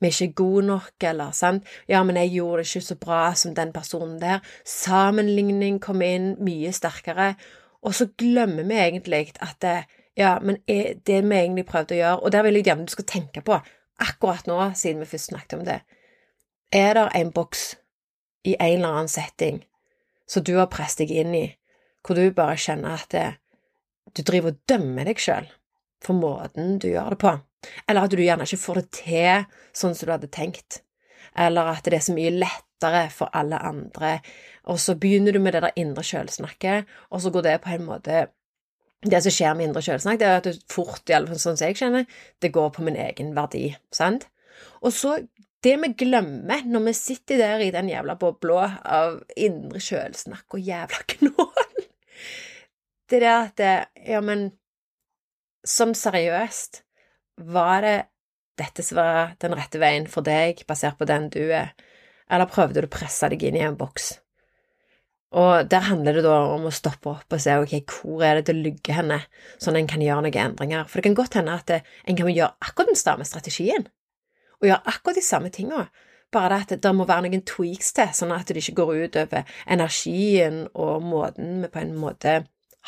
vi 0.00 0.08
er 0.08 0.16
ikke 0.16 0.40
gode 0.40 0.66
nok, 0.70 1.06
eller 1.10 1.32
sant, 1.36 1.66
ja, 1.88 2.02
men 2.04 2.16
jeg 2.16 2.32
gjorde 2.38 2.62
det 2.62 2.70
ikke 2.70 2.86
så 2.86 2.96
bra 3.00 3.22
som 3.36 3.54
den 3.54 3.72
personen 3.72 4.18
der. 4.20 4.40
Sammenligning 4.64 5.80
kommer 5.80 6.08
inn 6.08 6.30
mye 6.40 6.72
sterkere, 6.72 7.34
og 7.84 7.96
så 7.96 8.08
glemmer 8.18 8.64
vi 8.68 8.80
egentlig 8.80 9.34
at 9.40 9.60
det, 9.60 9.76
ja, 10.16 10.38
men 10.40 10.60
det 10.66 11.20
vi 11.20 11.36
egentlig 11.36 11.68
prøvde 11.68 11.96
å 11.96 12.00
gjøre, 12.00 12.18
og 12.24 12.32
der 12.32 12.46
vil 12.46 12.60
jeg 12.60 12.70
gjerne 12.70 12.88
du 12.88 12.96
skal 12.96 13.08
tenke 13.08 13.44
på 13.44 13.60
akkurat 14.00 14.48
nå, 14.48 14.58
siden 14.74 15.04
vi 15.04 15.10
først 15.12 15.34
snakket 15.34 15.58
om 15.58 15.66
det 15.68 15.82
er 16.72 16.94
det 16.94 17.08
en 17.14 17.32
boks 17.32 17.76
i 18.44 18.56
en 18.60 18.78
eller 18.78 18.88
annen 18.88 19.08
setting 19.10 19.60
som 20.30 20.44
du 20.46 20.54
har 20.58 20.70
presset 20.70 21.04
deg 21.04 21.24
inn 21.24 21.34
i, 21.34 21.46
hvor 22.06 22.18
du 22.18 22.30
bare 22.34 22.58
kjenner 22.60 23.00
at 23.00 23.10
det, 23.14 23.26
du 24.16 24.22
driver 24.26 24.54
og 24.54 24.60
dømmer 24.70 25.10
deg 25.10 25.20
sjøl 25.22 25.48
for 26.00 26.16
måten 26.16 26.78
du 26.80 26.88
gjør 26.92 27.14
det 27.14 27.20
på, 27.20 27.34
eller 27.88 28.06
at 28.06 28.14
du 28.14 28.22
gjerne 28.22 28.46
ikke 28.46 28.62
får 28.62 28.80
det 28.80 28.86
til 29.02 29.44
sånn 29.76 29.96
som 29.96 30.08
du 30.08 30.14
hadde 30.14 30.32
tenkt, 30.32 30.80
eller 31.36 31.74
at 31.74 31.84
det 31.86 31.98
er 31.98 32.06
så 32.06 32.16
mye 32.16 32.32
lettere 32.32 33.04
for 33.12 33.32
alle 33.36 33.60
andre, 33.60 34.18
og 34.70 34.80
så 34.80 34.96
begynner 34.98 35.36
du 35.36 35.42
med 35.42 35.56
det 35.56 35.64
der 35.66 35.80
indre 35.80 36.04
sjølsnakket, 36.06 36.88
og 37.10 37.24
så 37.24 37.32
går 37.34 37.46
det 37.46 37.58
på 37.66 37.74
en 37.74 37.88
måte 37.88 38.28
det 39.00 39.22
som 39.24 39.32
skjer 39.32 39.54
med 39.56 39.70
indre 39.70 39.82
sjølsnakk, 39.84 40.18
det 40.20 40.26
er 40.28 40.40
at 40.40 40.48
det 40.48 40.58
fort, 40.68 41.02
i 41.08 41.14
alle 41.16 41.30
fall 41.30 41.40
sånn 41.40 41.56
som 41.56 41.70
jeg 41.70 41.78
kjenner, 41.80 42.08
det 42.40 42.52
går 42.52 42.72
på 42.76 42.84
min 42.84 42.98
egen 43.00 43.32
verdi, 43.36 43.70
sant? 43.96 44.26
Og 44.84 44.92
så 44.92 45.14
det 45.64 45.74
vi 45.82 45.90
glemmer 46.04 46.64
når 46.66 46.86
vi 46.88 46.94
sitter 46.96 47.40
der 47.40 47.64
i 47.64 47.72
den 47.74 47.90
jævla 47.90 48.16
bobla 48.20 48.68
av 48.84 49.18
indre 49.36 49.82
sjølsnakk 49.82 50.56
og 50.56 50.64
jævla 50.64 51.02
knål, 51.14 51.82
det 53.10 53.20
er 53.20 53.26
det 53.26 53.34
at 53.34 53.62
Ja, 54.06 54.22
men 54.24 54.50
som 55.66 55.92
seriøst, 55.94 56.82
var 57.50 57.84
det 57.84 57.96
dette 58.60 58.84
som 58.84 59.00
var 59.00 59.34
den 59.40 59.54
rette 59.56 59.80
veien 59.80 60.06
for 60.08 60.24
deg, 60.24 60.62
basert 60.68 60.98
på 61.00 61.08
den 61.08 61.28
du 61.32 61.42
er, 61.52 61.74
eller 62.30 62.48
prøvde 62.48 62.80
du 62.80 62.88
å 62.88 62.92
presse 62.92 63.28
deg 63.32 63.44
inn 63.44 63.58
i 63.58 63.64
en 63.66 63.78
boks? 63.80 64.14
Og 65.30 65.68
der 65.70 65.84
handler 65.86 66.16
det 66.16 66.24
da 66.26 66.40
om 66.56 66.64
å 66.66 66.74
stoppe 66.74 67.12
opp 67.12 67.36
og 67.36 67.42
se 67.42 67.54
ok, 67.62 67.74
hvor 67.86 68.24
er 68.26 68.40
det 68.40 68.48
det 68.48 68.56
ligger 68.56 68.96
henne, 68.98 69.20
sånn 69.62 69.76
at 69.76 69.84
en 69.84 69.90
kan 69.92 70.02
gjøre 70.02 70.24
noen 70.26 70.38
endringer. 70.42 70.88
For 70.90 70.98
det 70.98 71.06
kan 71.06 71.18
godt 71.20 71.36
hende 71.38 71.54
at 71.54 71.70
en 71.76 72.18
kan 72.18 72.32
gjøre 72.32 72.56
akkurat 72.58 72.90
den 72.90 72.98
samme 72.98 73.26
strategien, 73.28 73.86
og 74.60 74.68
gjøre 74.68 74.92
akkurat 74.92 75.18
de 75.18 75.24
samme 75.24 75.50
tinga, 75.54 75.86
bare 76.30 76.60
det 76.62 76.78
at 76.78 76.84
det 76.84 76.92
må 76.94 77.06
være 77.08 77.26
noen 77.26 77.44
tweaks 77.46 77.94
til, 77.96 78.12
sånn 78.14 78.34
at 78.34 78.48
det 78.48 78.62
ikke 78.62 78.78
går 78.82 78.92
ut 79.04 79.20
over 79.24 79.54
energien 79.66 80.62
og 80.74 81.02
måten 81.02 81.64
vi 81.64 81.72
på 81.72 81.82
en 81.82 81.96
måte 81.98 82.36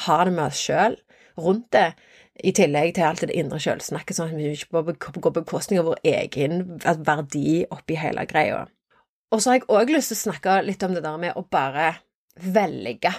har 0.07 0.29
det 0.29 0.35
med 0.37 0.47
oss 0.47 0.61
sjøl 0.63 0.97
rundt 1.41 1.73
det, 1.75 1.93
i 2.45 2.53
tillegg 2.57 2.95
til 2.97 3.05
alt 3.05 3.23
det 3.27 3.35
indre 3.37 3.59
sjølsnakket, 3.61 4.17
sånn 4.17 4.31
at 4.33 4.39
vi 4.39 4.53
ikke 4.57 4.81
går 4.81 4.95
på 5.29 5.33
bekostning 5.43 5.83
av 5.83 5.91
vår 5.91 6.01
egen 6.09 6.63
verdi 6.81 7.63
oppi 7.71 7.99
hele 8.01 8.25
greia. 8.29 8.63
Og 9.33 9.41
så 9.41 9.53
har 9.53 9.59
jeg 9.59 9.69
òg 9.73 9.93
lyst 9.93 10.13
til 10.13 10.19
å 10.19 10.23
snakke 10.23 10.57
litt 10.65 10.83
om 10.85 10.97
det 10.97 11.05
der 11.05 11.21
med 11.21 11.37
å 11.37 11.45
bare 11.45 11.91
velge. 12.41 13.13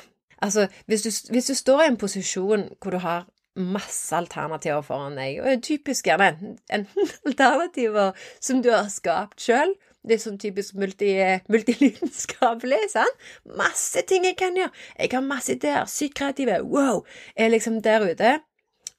Altså, 0.44 0.68
hvis 0.90 1.06
du, 1.06 1.10
hvis 1.34 1.50
du 1.50 1.56
står 1.58 1.84
i 1.84 1.88
en 1.92 2.00
posisjon 2.02 2.68
hvor 2.82 2.94
du 2.94 3.00
har 3.06 3.28
masse 3.60 4.16
alternativer 4.18 4.82
foran 4.86 5.18
deg, 5.20 5.40
og 5.44 5.64
typisk 5.66 6.08
gjerne 6.10 6.56
enten 6.74 7.12
alternativer 7.30 8.14
som 8.42 8.62
du 8.64 8.72
har 8.74 8.90
skapt 8.94 9.44
sjøl, 9.44 9.76
det 10.04 10.18
er 10.18 10.24
sånn 10.24 10.40
typisk 10.42 10.76
multi, 10.76 11.14
multilidenskapelig, 11.52 12.82
sant? 12.92 13.22
Masse 13.56 14.04
ting 14.10 14.26
jeg 14.28 14.36
kan 14.40 14.58
gjøre. 14.58 14.74
Jeg 14.98 15.14
har 15.14 15.24
masse 15.24 15.54
ideer, 15.56 15.86
sykt 15.88 16.18
kreative, 16.20 16.58
wow, 16.68 17.06
er 17.40 17.54
liksom 17.54 17.80
der 17.86 18.04
ute. 18.10 18.34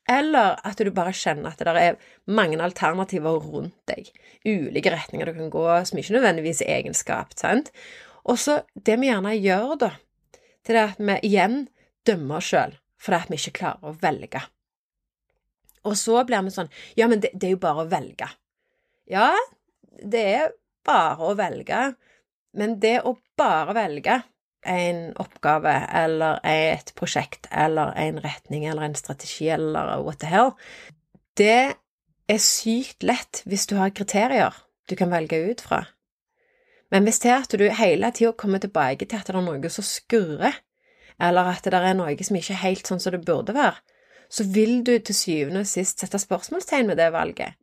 Eller 0.09 0.57
at 0.65 0.81
du 0.81 0.91
bare 0.97 1.13
kjenner 1.17 1.53
at 1.53 1.61
det 1.61 1.75
er 1.81 2.01
mange 2.29 2.57
alternativer 2.61 3.37
rundt 3.41 3.77
deg. 3.89 4.09
Ulike 4.49 4.93
retninger 4.93 5.29
du 5.29 5.37
kan 5.37 5.53
gå, 5.53 5.67
som 5.89 6.01
ikke 6.01 6.17
nødvendigvis 6.17 6.63
er 6.65 6.79
egenskapt, 6.79 7.37
sant? 7.41 7.69
Og 8.25 8.41
så 8.41 8.63
det 8.89 8.97
vi 9.01 9.11
gjerne 9.11 9.37
gjør, 9.37 9.77
da, 9.85 9.91
det 10.65 10.77
er 10.77 10.83
at 10.87 11.05
vi 11.05 11.21
igjen 11.29 11.67
dømmer 12.09 12.41
oss 12.41 12.49
sjøl 12.53 12.79
fordi 13.05 13.21
at 13.21 13.33
vi 13.33 13.39
ikke 13.41 13.59
klarer 13.61 13.91
å 13.91 13.97
velge. 14.01 14.41
Og 15.85 15.97
så 16.01 16.23
blir 16.25 16.45
vi 16.47 16.55
sånn 16.55 16.73
Ja, 16.97 17.09
men 17.11 17.21
det, 17.21 17.35
det 17.35 17.51
er 17.51 17.57
jo 17.57 17.63
bare 17.65 17.85
å 17.85 17.91
velge. 17.91 18.31
Ja, 19.11 19.31
det 20.01 20.23
er 20.35 20.55
bare 20.85 21.29
å 21.29 21.35
velge, 21.37 21.81
men 22.57 22.79
det 22.81 23.01
å 23.05 23.17
bare 23.39 23.75
velge 23.77 24.23
en 24.65 25.11
oppgave 25.21 25.73
eller 25.93 26.41
et 26.49 26.93
prosjekt 26.97 27.49
eller 27.53 27.93
en 28.01 28.21
retning 28.25 28.65
eller 28.65 28.87
en 28.87 28.97
strategi 28.97 29.51
eller 29.53 30.01
what 30.05 30.23
the 30.23 30.31
hell, 30.31 30.55
det 31.37 31.77
er 32.31 32.41
sykt 32.41 33.05
lett 33.05 33.43
hvis 33.45 33.67
du 33.69 33.77
har 33.77 33.93
kriterier 33.93 34.57
du 34.89 34.97
kan 34.97 35.13
velge 35.13 35.37
ut 35.51 35.61
fra. 35.65 35.85
Men 36.93 37.05
hvis 37.05 37.21
det 37.25 37.31
er 37.33 37.43
at 37.43 37.57
du 37.59 37.65
hele 37.77 38.11
tida 38.15 38.33
kommer 38.39 38.61
tilbake 38.63 39.09
til 39.09 39.19
at 39.19 39.29
det 39.29 39.35
er 39.35 39.45
noe 39.45 39.71
som 39.73 39.87
skurrer, 39.87 40.61
eller 41.21 41.51
at 41.55 41.67
det 41.67 41.81
er 41.81 41.97
noe 41.97 42.15
som 42.27 42.39
ikke 42.39 42.55
er 42.57 42.65
helt 42.65 42.89
sånn 42.89 43.03
som 43.03 43.15
det 43.15 43.25
burde 43.27 43.55
være, 43.57 43.81
så 44.29 44.47
vil 44.51 44.81
du 44.87 44.97
til 44.99 45.15
syvende 45.15 45.63
og 45.63 45.71
sist 45.71 46.03
sette 46.03 46.19
spørsmålstegn 46.19 46.91
ved 46.91 46.99
det 46.99 47.13
valget. 47.15 47.59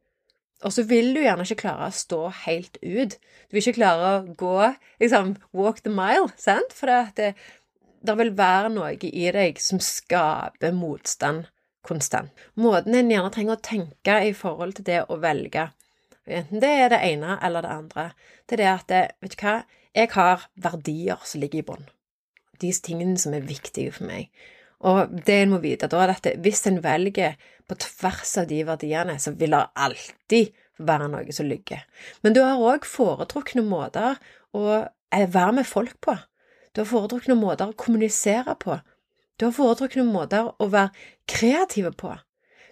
Og 0.62 0.74
så 0.76 0.86
vil 0.86 1.10
du 1.16 1.24
gjerne 1.24 1.44
ikke 1.48 1.64
klare 1.64 1.88
å 1.90 1.96
stå 1.96 2.20
helt 2.44 2.78
ut. 2.84 3.16
Du 3.18 3.56
vil 3.56 3.64
ikke 3.64 3.80
klare 3.80 4.12
å 4.12 4.36
gå 4.38 4.58
liksom 5.02 5.34
walk 5.58 5.82
the 5.82 5.94
mile, 5.94 6.30
sant? 6.38 6.76
For 6.78 6.92
det, 7.18 7.32
det 8.06 8.18
vil 8.20 8.36
være 8.38 8.70
noe 8.74 8.94
i 8.94 9.26
deg 9.34 9.60
som 9.62 9.82
skaper 9.82 10.76
motstand 10.78 11.50
konstant. 11.86 12.30
Måten 12.62 12.96
en 12.96 13.10
gjerne 13.10 13.32
trenger 13.34 13.58
å 13.58 13.66
tenke 13.66 14.20
i 14.28 14.36
forhold 14.38 14.78
til 14.78 14.88
det 14.92 15.00
å 15.10 15.18
velge, 15.22 15.72
enten 16.30 16.62
det 16.62 16.70
er 16.84 16.94
det 16.94 17.02
ene 17.08 17.40
eller 17.42 17.66
det 17.66 17.72
andre, 17.74 18.04
det 18.46 18.60
er 18.60 18.62
det 18.62 18.70
at 18.72 18.92
det, 18.92 19.02
Vet 19.26 19.34
du 19.34 19.42
hva, 19.42 19.56
jeg 19.98 20.12
har 20.14 20.46
verdier 20.62 21.26
som 21.26 21.42
ligger 21.42 21.60
i 21.60 21.66
bånn. 21.68 21.90
De 22.62 22.72
tingene 22.74 23.18
som 23.20 23.34
er 23.34 23.46
viktige 23.48 23.94
for 23.96 24.08
meg. 24.10 24.30
Og 24.88 25.14
det 25.26 25.38
en 25.44 25.54
må 25.54 25.60
vite 25.62 25.90
da, 25.90 26.02
er 26.02 26.16
at 26.16 26.28
hvis 26.42 26.66
en 26.70 26.82
velger 26.84 27.38
på 27.70 27.78
tvers 27.84 28.34
av 28.42 28.50
de 28.50 28.64
verdiene, 28.66 29.18
så 29.22 29.34
vil 29.38 29.54
det 29.54 29.66
alltid 29.86 30.56
være 30.82 31.10
noe 31.14 31.36
som 31.36 31.50
ligger. 31.50 31.84
Men 32.26 32.36
du 32.36 32.42
har 32.44 32.62
òg 32.62 32.88
foretrukne 32.90 33.64
måter 33.66 34.18
å 34.58 34.66
eh, 34.82 35.28
være 35.30 35.60
med 35.60 35.70
folk 35.70 36.00
på. 36.02 36.18
Du 36.74 36.82
har 36.82 36.90
foretrukne 36.90 37.38
måter 37.38 37.70
å 37.70 37.78
kommunisere 37.78 38.56
på. 38.60 38.80
Du 39.38 39.48
har 39.48 39.56
foretrukne 39.56 40.06
måter 40.08 40.50
å 40.58 40.68
være 40.72 40.92
kreative 41.30 41.94
på. 41.98 42.16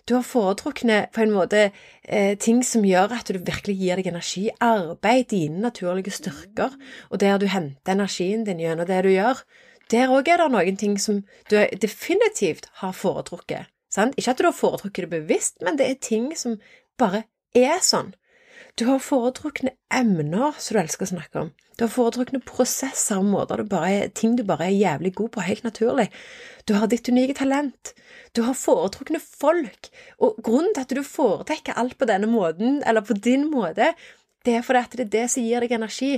Du 0.09 0.15
har 0.15 0.25
foretrukne 0.25 1.03
på 1.13 1.21
en 1.21 1.33
måte 1.35 1.67
eh, 1.67 2.33
ting 2.41 2.63
som 2.65 2.85
gjør 2.87 3.13
at 3.19 3.29
du 3.29 3.37
virkelig 3.37 3.75
gir 3.77 3.99
deg 3.99 4.09
energi. 4.09 4.47
Arbeid, 4.63 5.27
dine 5.29 5.61
naturlige 5.67 6.15
styrker, 6.15 6.73
og 7.11 7.21
der 7.21 7.37
du 7.37 7.45
henter 7.51 7.93
energien 7.93 8.47
din 8.47 8.63
gjennom 8.63 8.89
det 8.89 9.03
du 9.05 9.11
gjør. 9.13 9.43
Der 9.89 10.11
òg 10.13 10.27
er 10.29 10.37
det 10.37 10.51
noen 10.53 10.77
ting 10.77 10.99
som 11.01 11.23
du 11.49 11.57
definitivt 11.81 12.69
har 12.83 12.93
foretrukket. 12.93 13.69
Sant? 13.89 14.13
Ikke 14.21 14.35
at 14.35 14.41
du 14.41 14.45
har 14.45 14.53
foretrukket 14.53 15.07
det 15.07 15.15
bevisst, 15.15 15.57
men 15.65 15.79
det 15.79 15.87
er 15.89 16.01
ting 16.03 16.29
som 16.37 16.59
bare 17.01 17.23
er 17.57 17.81
sånn. 17.81 18.13
Du 18.77 18.85
har 18.85 19.01
foretrukne 19.01 19.73
emner 19.91 20.53
som 20.61 20.77
du 20.77 20.81
elsker 20.83 21.07
å 21.07 21.11
snakke 21.15 21.41
om. 21.41 21.49
Du 21.79 21.85
har 21.85 21.91
foretrukne 21.91 22.41
prosesser 22.45 23.17
og 23.17 23.27
måter 23.31 23.63
er, 23.63 24.11
ting 24.13 24.35
du 24.37 24.43
bare 24.43 24.67
er 24.67 24.77
jævlig 24.77 25.13
god 25.17 25.31
på, 25.33 25.43
helt 25.47 25.65
naturlig. 25.65 26.09
Du 26.67 26.75
har 26.77 26.87
ditt 26.91 27.09
unike 27.09 27.33
talent. 27.39 27.93
Du 28.35 28.43
har 28.45 28.53
foretrukne 28.53 29.19
folk. 29.23 29.89
Og 30.19 30.37
grunnen 30.43 30.73
til 30.75 30.85
at 30.85 30.95
du 30.95 31.03
foretrekker 31.03 31.79
alt 31.79 31.97
på 31.97 32.07
denne 32.07 32.29
måten, 32.29 32.83
eller 32.85 33.01
på 33.01 33.17
din 33.17 33.49
måte, 33.49 33.93
det 34.45 34.59
er 34.59 34.65
fordi 34.65 34.85
at 34.85 34.97
det 34.99 35.07
er 35.07 35.13
det 35.17 35.27
som 35.33 35.43
gir 35.43 35.65
deg 35.65 35.75
energi. 35.79 36.13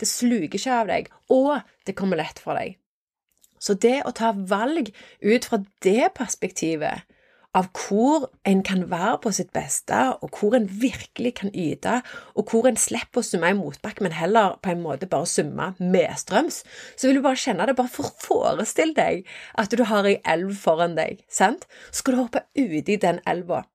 Det 0.00 0.08
sluker 0.08 0.58
ikke 0.58 0.78
av 0.80 0.90
deg, 0.90 1.12
og 1.30 1.60
det 1.86 1.94
kommer 1.96 2.18
lett 2.18 2.42
for 2.42 2.58
deg. 2.58 2.81
Så 3.62 3.78
det 3.78 4.00
å 4.02 4.14
ta 4.18 4.32
valg 4.34 4.90
ut 5.22 5.46
fra 5.46 5.62
det 5.86 6.10
perspektivet, 6.18 7.06
av 7.52 7.68
hvor 7.76 8.30
en 8.48 8.62
kan 8.64 8.86
være 8.90 9.18
på 9.24 9.32
sitt 9.36 9.50
beste, 9.52 9.98
og 10.24 10.38
hvor 10.38 10.56
en 10.56 10.68
virkelig 10.82 11.34
kan 11.42 11.52
yte, 11.52 11.98
og 12.34 12.48
hvor 12.48 12.68
en 12.68 12.80
slipper 12.80 13.20
å 13.20 13.26
summe 13.26 13.50
i 13.52 13.58
motbakke, 13.58 14.04
men 14.04 14.16
heller 14.16 14.56
på 14.64 14.72
en 14.72 14.80
måte 14.84 15.08
bare 15.10 15.28
summe 15.28 15.72
medstrøms, 15.78 16.62
så 16.96 17.08
vil 17.08 17.20
du 17.20 17.26
bare 17.26 17.40
kjenne 17.42 17.68
det. 17.68 17.76
Bare 17.76 17.92
for 17.92 18.08
forestill 18.24 18.94
deg 18.96 19.26
at 19.60 19.76
du 19.76 19.84
har 19.88 20.08
ei 20.08 20.16
elv 20.24 20.56
foran 20.64 20.96
deg, 20.96 21.20
sant? 21.28 21.68
Så 21.90 22.00
skal 22.00 22.16
du 22.16 22.22
hoppe 22.24 22.46
uti 22.56 22.96
den 22.96 23.20
elva. 23.28 23.66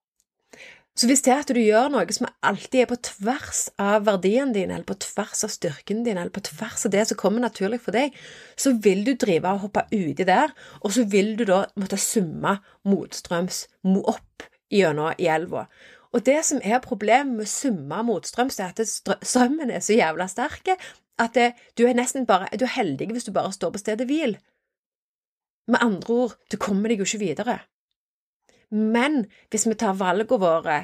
Så 0.98 1.06
hvis 1.06 1.20
det 1.22 1.30
er 1.30 1.44
at 1.44 1.50
du 1.54 1.60
gjør 1.62 1.92
noe 1.94 2.14
som 2.14 2.26
alltid 2.42 2.80
er 2.82 2.88
på 2.90 2.96
tvers 3.06 3.68
av 3.78 4.08
verdien 4.08 4.50
din, 4.54 4.72
eller 4.72 4.86
på 4.86 4.96
tvers 4.98 5.44
av 5.46 5.52
styrken 5.54 6.00
din, 6.02 6.18
eller 6.18 6.32
på 6.34 6.42
tvers 6.48 6.88
av 6.88 6.94
det 6.94 7.04
som 7.06 7.20
kommer 7.20 7.44
naturlig 7.44 7.78
for 7.84 7.94
deg, 7.94 8.16
så 8.58 8.72
vil 8.82 9.04
du 9.06 9.12
drive 9.14 9.52
og 9.52 9.68
hoppe 9.68 9.84
uti 9.92 10.26
der, 10.26 10.50
og 10.82 10.96
så 10.96 11.06
vil 11.06 11.36
du 11.38 11.44
da 11.46 11.60
måtte 11.78 12.00
summe 12.02 12.56
motstrøms 12.90 13.68
opp 13.86 14.48
gjennom 14.74 15.14
i 15.22 15.30
elva. 15.30 15.68
Og 16.10 16.24
det 16.26 16.40
som 16.50 16.58
er 16.66 16.82
problemet 16.82 17.30
med 17.36 17.46
å 17.46 17.52
summe 17.52 18.02
motstrøms, 18.08 18.58
er 18.58 18.74
at 18.74 18.82
strømmen 19.22 19.70
er 19.70 19.84
så 19.84 19.94
jævla 19.94 20.26
sterk 20.26 20.74
at 21.18 21.34
det, 21.34 21.52
du 21.78 21.84
er 21.86 21.96
nesten 21.98 22.26
bare 22.26 22.50
Du 22.58 22.64
er 22.64 22.76
heldig 22.76 23.10
hvis 23.12 23.26
du 23.26 23.32
bare 23.34 23.54
står 23.54 23.74
på 23.74 23.82
stedet 23.82 24.06
hvil. 24.06 24.36
Med 25.68 25.82
andre 25.84 26.14
ord, 26.14 26.38
du 26.50 26.56
kommer 26.56 26.90
deg 26.90 27.02
jo 27.02 27.06
ikke 27.06 27.22
videre. 27.22 27.58
Men 28.70 29.24
hvis 29.50 29.66
vi 29.68 29.76
tar 29.78 29.96
valgene 29.98 30.40
våre 30.42 30.78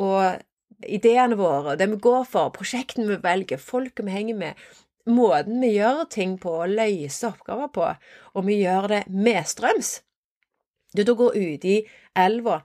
og 0.00 0.40
ideene 0.86 1.36
våre, 1.38 1.76
det 1.76 1.88
vi 1.92 2.00
går 2.02 2.24
for, 2.28 2.52
prosjektene 2.54 3.08
vi 3.10 3.20
velger, 3.22 3.60
folket 3.60 4.06
vi 4.06 4.14
henger 4.14 4.38
med, 4.40 4.64
måten 5.10 5.60
vi 5.62 5.74
gjør 5.76 6.04
ting 6.12 6.36
på 6.40 6.54
og 6.62 6.74
løser 6.74 7.30
oppgaver 7.32 7.70
på, 7.74 7.86
og 8.34 8.46
vi 8.46 8.60
gjør 8.62 8.90
det 8.94 9.04
medstrøms 9.08 10.00
Du 10.96 11.04
da 11.06 11.14
går 11.14 11.36
uti 11.38 11.76
elva, 12.18 12.60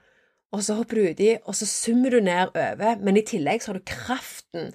og 0.55 0.63
så 0.65 0.79
hopper 0.79 0.97
du 0.97 1.09
uti, 1.13 1.31
og 1.45 1.55
så 1.57 1.67
summer 1.69 2.09
du 2.09 2.23
ned 2.23 2.55
over, 2.55 3.01
men 3.03 3.19
i 3.19 3.25
tillegg 3.27 3.61
så 3.61 3.71
har 3.71 3.79
du 3.79 3.85
kraften 3.85 4.71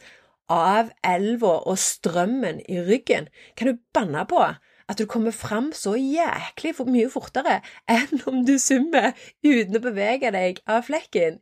av 0.51 0.91
elva 1.07 1.57
og 1.67 1.79
strømmen 1.79 2.61
i 2.69 2.79
ryggen. 2.87 3.27
Kan 3.57 3.71
du 3.71 3.81
banne 3.95 4.23
på 4.31 4.43
at 4.91 4.99
du 4.99 5.07
kommer 5.07 5.35
fram 5.35 5.71
så 5.77 5.95
jæklig 5.95 6.75
mye 6.89 7.11
fortere 7.13 7.61
enn 7.91 8.23
om 8.27 8.43
du 8.47 8.57
summer 8.59 9.13
uten 9.47 9.79
å 9.79 9.85
bevege 9.85 10.33
deg 10.35 10.59
av 10.67 10.89
flekken 10.89 11.39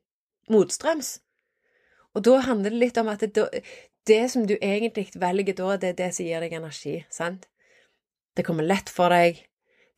motstrøms. 0.52 1.18
Og 2.16 2.24
da 2.26 2.40
handler 2.44 2.74
det 2.74 2.82
litt 2.82 3.00
om 3.00 3.08
at 3.12 3.24
det, 3.24 3.46
det 4.08 4.22
som 4.32 4.44
du 4.48 4.56
egentlig 4.58 5.08
velger 5.16 5.56
da, 5.56 5.76
det 5.80 5.92
er 5.92 6.00
det 6.02 6.10
som 6.16 6.28
gir 6.28 6.44
deg 6.44 6.56
energi, 6.58 6.96
sant? 7.12 7.46
Det 8.36 8.44
kommer 8.46 8.66
lett 8.66 8.90
for 8.92 9.12
deg, 9.12 9.40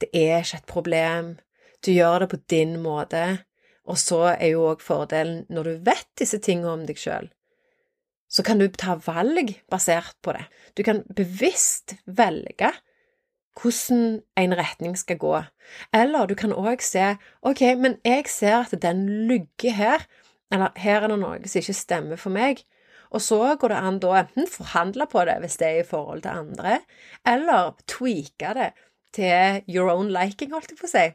det 0.01 0.11
er 0.17 0.41
ikke 0.41 0.61
et 0.63 0.71
problem, 0.71 1.35
du 1.85 1.93
gjør 1.93 2.25
det 2.25 2.31
på 2.33 2.41
din 2.53 2.77
måte, 2.83 3.25
og 3.89 3.99
så 3.99 4.23
er 4.33 4.53
jo 4.53 4.69
òg 4.71 4.83
fordelen 4.85 5.45
når 5.51 5.67
du 5.67 5.85
vet 5.91 6.09
disse 6.21 6.39
tingene 6.43 6.73
om 6.77 6.87
deg 6.89 7.01
sjøl, 7.01 7.31
så 8.31 8.45
kan 8.47 8.61
du 8.61 8.69
ta 8.71 8.95
valg 9.03 9.57
basert 9.73 10.15
på 10.23 10.37
det. 10.37 10.45
Du 10.79 10.85
kan 10.87 11.03
bevisst 11.17 11.97
velge 12.07 12.71
hvordan 13.59 14.21
en 14.39 14.57
retning 14.57 14.99
skal 14.99 15.19
gå. 15.19 15.35
Eller 15.95 16.27
du 16.27 16.35
kan 16.39 16.53
òg 16.53 16.83
se 16.85 17.17
ok, 17.43 17.63
men 17.79 17.99
jeg 18.05 18.29
ser 18.31 18.65
at 18.65 18.83
den 18.83 19.07
lugger 19.29 19.75
her, 19.77 20.07
eller 20.53 20.75
her 20.77 21.03
er 21.03 21.13
det 21.13 21.19
noe 21.21 21.41
som 21.47 21.63
ikke 21.63 21.77
stemmer 21.77 22.21
for 22.21 22.35
meg. 22.35 22.65
Og 23.11 23.23
så 23.23 23.57
går 23.59 23.73
det 23.73 23.81
an 23.83 23.99
da 24.03 24.13
enten 24.21 24.47
forhandle 24.47 25.07
på 25.11 25.25
det 25.27 25.41
hvis 25.43 25.59
det 25.59 25.67
er 25.67 25.81
i 25.83 25.87
forhold 25.87 26.23
til 26.23 26.31
andre, 26.31 26.79
eller 27.27 27.75
tweake 27.91 28.55
det 28.55 28.71
til 29.15 29.63
your 29.69 29.91
own 29.91 30.13
liking, 30.15 30.53
holdt 30.55 30.71
jeg 30.71 30.79
på 30.79 30.87
å 30.87 30.93
si. 30.93 31.07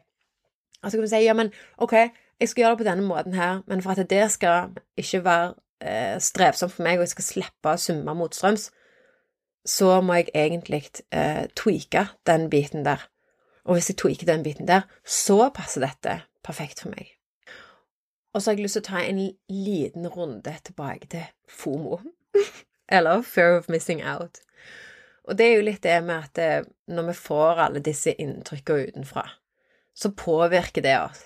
så 0.84 0.92
kan 0.92 1.06
du 1.06 1.08
si 1.08 1.22
ja, 1.24 1.32
men 1.34 1.52
ok, 1.78 1.94
jeg 2.40 2.48
skal 2.48 2.62
gjøre 2.62 2.74
det 2.74 2.82
på 2.82 2.88
denne 2.90 3.06
måten 3.06 3.34
her, 3.34 3.62
men 3.66 3.82
for 3.82 3.96
at 3.96 4.10
det 4.10 4.26
skal 4.30 4.76
ikke 5.00 5.22
være 5.24 5.54
eh, 5.80 6.18
strevsomt 6.20 6.74
for 6.74 6.84
meg, 6.84 6.98
og 6.98 7.06
jeg 7.06 7.14
skal 7.14 7.28
slippe 7.30 7.72
å 7.72 7.80
summe 7.80 8.14
motstrøms, 8.14 8.68
så 9.66 10.00
må 10.00 10.20
jeg 10.20 10.30
egentlig 10.34 10.84
eh, 11.10 11.46
tweake 11.58 12.06
den 12.26 12.48
biten 12.50 12.84
der. 12.86 13.08
Og 13.66 13.76
hvis 13.76 13.90
jeg 13.90 13.98
tweaker 13.98 14.26
den 14.28 14.44
biten 14.46 14.68
der, 14.68 14.86
så 15.04 15.50
passer 15.54 15.82
dette 15.82 16.20
perfekt 16.46 16.84
for 16.84 16.94
meg. 16.94 17.10
Og 18.32 18.42
så 18.42 18.50
har 18.50 18.56
jeg 18.56 18.66
lyst 18.66 18.78
til 18.78 18.84
å 18.84 18.90
ta 18.90 19.02
en 19.02 19.20
liten 19.48 20.08
runde 20.12 20.52
tilbake 20.64 21.08
til 21.10 21.24
FOMO, 21.48 21.98
eller 22.96 23.24
Fear 23.26 23.58
of 23.58 23.70
Missing 23.72 24.04
Out. 24.04 24.42
Og 25.26 25.38
det 25.38 25.46
er 25.46 25.56
jo 25.56 25.64
litt 25.66 25.82
det 25.82 25.96
med 26.06 26.28
at 26.28 26.34
det, 26.38 26.50
når 26.86 27.08
vi 27.08 27.16
får 27.18 27.62
alle 27.64 27.82
disse 27.82 28.12
inntrykkene 28.22 28.92
utenfra, 28.92 29.24
så 29.96 30.12
påvirker 30.14 30.84
det 30.84 30.94
oss. 31.00 31.24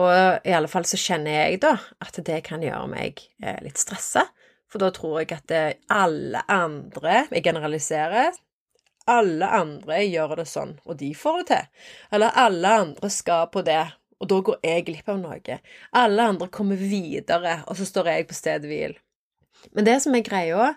Og 0.00 0.46
i 0.46 0.52
alle 0.52 0.68
fall 0.68 0.86
så 0.88 0.98
kjenner 1.00 1.34
jeg 1.48 1.60
da 1.64 1.74
at 2.04 2.18
det 2.24 2.42
kan 2.46 2.64
gjøre 2.64 2.88
meg 2.92 3.20
eh, 3.42 3.58
litt 3.64 3.80
stressa, 3.80 4.26
for 4.70 4.82
da 4.82 4.90
tror 4.94 5.20
jeg 5.20 5.32
at 5.36 5.78
alle 5.90 6.42
andre 6.50 7.26
Jeg 7.30 7.44
generaliserer. 7.44 8.34
Alle 9.06 9.46
andre 9.46 10.00
gjør 10.02 10.34
det 10.40 10.48
sånn, 10.50 10.78
og 10.84 10.98
de 10.98 11.12
får 11.14 11.36
det 11.38 11.46
til. 11.46 11.88
Eller 12.12 12.34
alle 12.34 12.72
andre 12.82 13.10
skal 13.10 13.46
på 13.52 13.62
det, 13.62 13.84
og 14.18 14.28
da 14.28 14.40
går 14.42 14.56
jeg 14.66 14.86
glipp 14.88 15.10
av 15.12 15.20
noe. 15.20 15.58
Alle 15.94 16.22
andre 16.32 16.48
kommer 16.48 16.76
videre, 16.80 17.60
og 17.66 17.78
så 17.78 17.86
står 17.86 18.10
jeg 18.10 18.26
på 18.26 18.34
stedet 18.34 18.66
hvil. 18.66 18.96
Men 19.72 19.86
det 19.86 20.00
som 20.02 20.14
er 20.14 20.26
greia, 20.26 20.72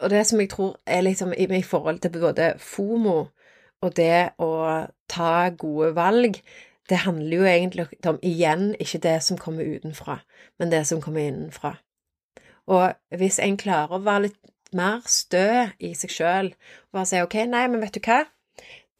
og 0.00 0.10
det 0.10 0.24
som 0.26 0.40
jeg 0.40 0.50
tror 0.50 0.74
er 0.86 1.04
liksom 1.06 1.32
i 1.36 1.62
forhold 1.62 2.00
til 2.00 2.10
både 2.18 2.54
FOMO 2.58 3.18
og 3.80 3.96
det 3.96 4.32
å 4.38 4.50
ta 5.08 5.48
gode 5.56 5.94
valg, 5.96 6.40
det 6.90 7.04
handler 7.04 7.36
jo 7.36 7.46
egentlig 7.46 7.86
om 8.08 8.18
igjen 8.26 8.74
ikke 8.80 8.98
det 9.04 9.20
som 9.22 9.38
kommer 9.38 9.64
utenfra, 9.64 10.18
men 10.58 10.72
det 10.72 10.82
som 10.88 11.00
kommer 11.00 11.20
innenfra. 11.20 11.76
Og 12.70 13.18
hvis 13.18 13.40
en 13.42 13.58
klarer 13.58 13.96
å 13.96 14.04
være 14.04 14.28
litt 14.28 14.38
mer 14.76 15.02
stø 15.10 15.70
i 15.82 15.94
seg 15.98 16.12
sjøl, 16.14 16.52
og 16.54 16.98
bare 16.98 17.08
si 17.10 17.22
ok, 17.22 17.40
nei, 17.50 17.64
men 17.70 17.82
vet 17.82 17.96
du 17.96 18.04
hva, 18.04 18.22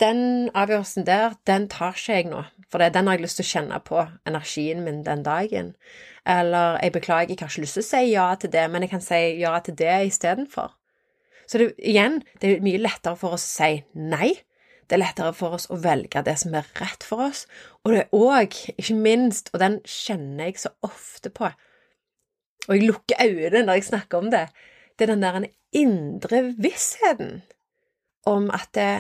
den 0.01 0.49
avgjørelsen 0.57 1.07
der, 1.07 1.37
den 1.47 1.69
tar 1.71 1.95
ikke 1.95 2.17
jeg 2.17 2.31
nå, 2.31 2.43
for 2.73 2.83
den 2.83 3.07
har 3.07 3.19
jeg 3.19 3.25
lyst 3.27 3.39
til 3.41 3.47
å 3.47 3.51
kjenne 3.51 3.81
på 3.85 4.03
energien 4.27 4.83
min 4.87 5.03
den 5.07 5.23
dagen. 5.27 5.75
Eller 6.27 6.79
jeg 6.81 6.95
beklager, 6.97 7.31
jeg 7.31 7.41
har 7.43 7.53
ikke 7.53 7.65
lyst 7.67 7.79
til 7.79 7.85
å 7.85 7.91
si 7.91 8.03
ja 8.11 8.27
til 8.41 8.53
det, 8.55 8.67
men 8.73 8.87
jeg 8.87 8.95
kan 8.95 9.05
si 9.05 9.21
ja 9.41 9.55
til 9.65 9.77
det 9.79 9.97
istedenfor. 10.09 10.73
Så 11.51 11.59
det, 11.61 11.73
igjen, 11.79 12.21
det 12.41 12.55
er 12.55 12.65
mye 12.65 12.81
lettere 12.81 13.19
for 13.19 13.37
oss 13.37 13.45
å 13.45 13.55
si 13.59 13.71
nei. 13.99 14.33
Det 14.89 14.97
er 14.97 15.05
lettere 15.05 15.35
for 15.37 15.55
oss 15.59 15.69
å 15.71 15.79
velge 15.83 16.23
det 16.27 16.37
som 16.41 16.55
er 16.59 16.67
rett 16.81 17.05
for 17.07 17.29
oss, 17.29 17.45
og 17.85 17.93
det 17.95 18.05
er 18.05 18.15
òg, 18.17 18.57
ikke 18.75 18.97
minst, 18.99 19.53
og 19.55 19.63
den 19.63 19.79
kjenner 19.87 20.49
jeg 20.49 20.65
så 20.65 20.73
ofte 20.87 21.31
på, 21.35 21.51
og 22.71 22.77
jeg 22.77 22.87
lukker 22.87 23.19
øynene 23.19 23.65
når 23.67 23.81
jeg 23.81 23.89
snakker 23.91 24.19
om 24.23 24.31
det, 24.31 24.47
det 24.95 25.09
er 25.09 25.15
den 25.15 25.23
der 25.25 25.49
indre 25.75 26.43
vissheten 26.59 27.43
om 28.27 28.51
at 28.55 28.69
det, 28.75 28.91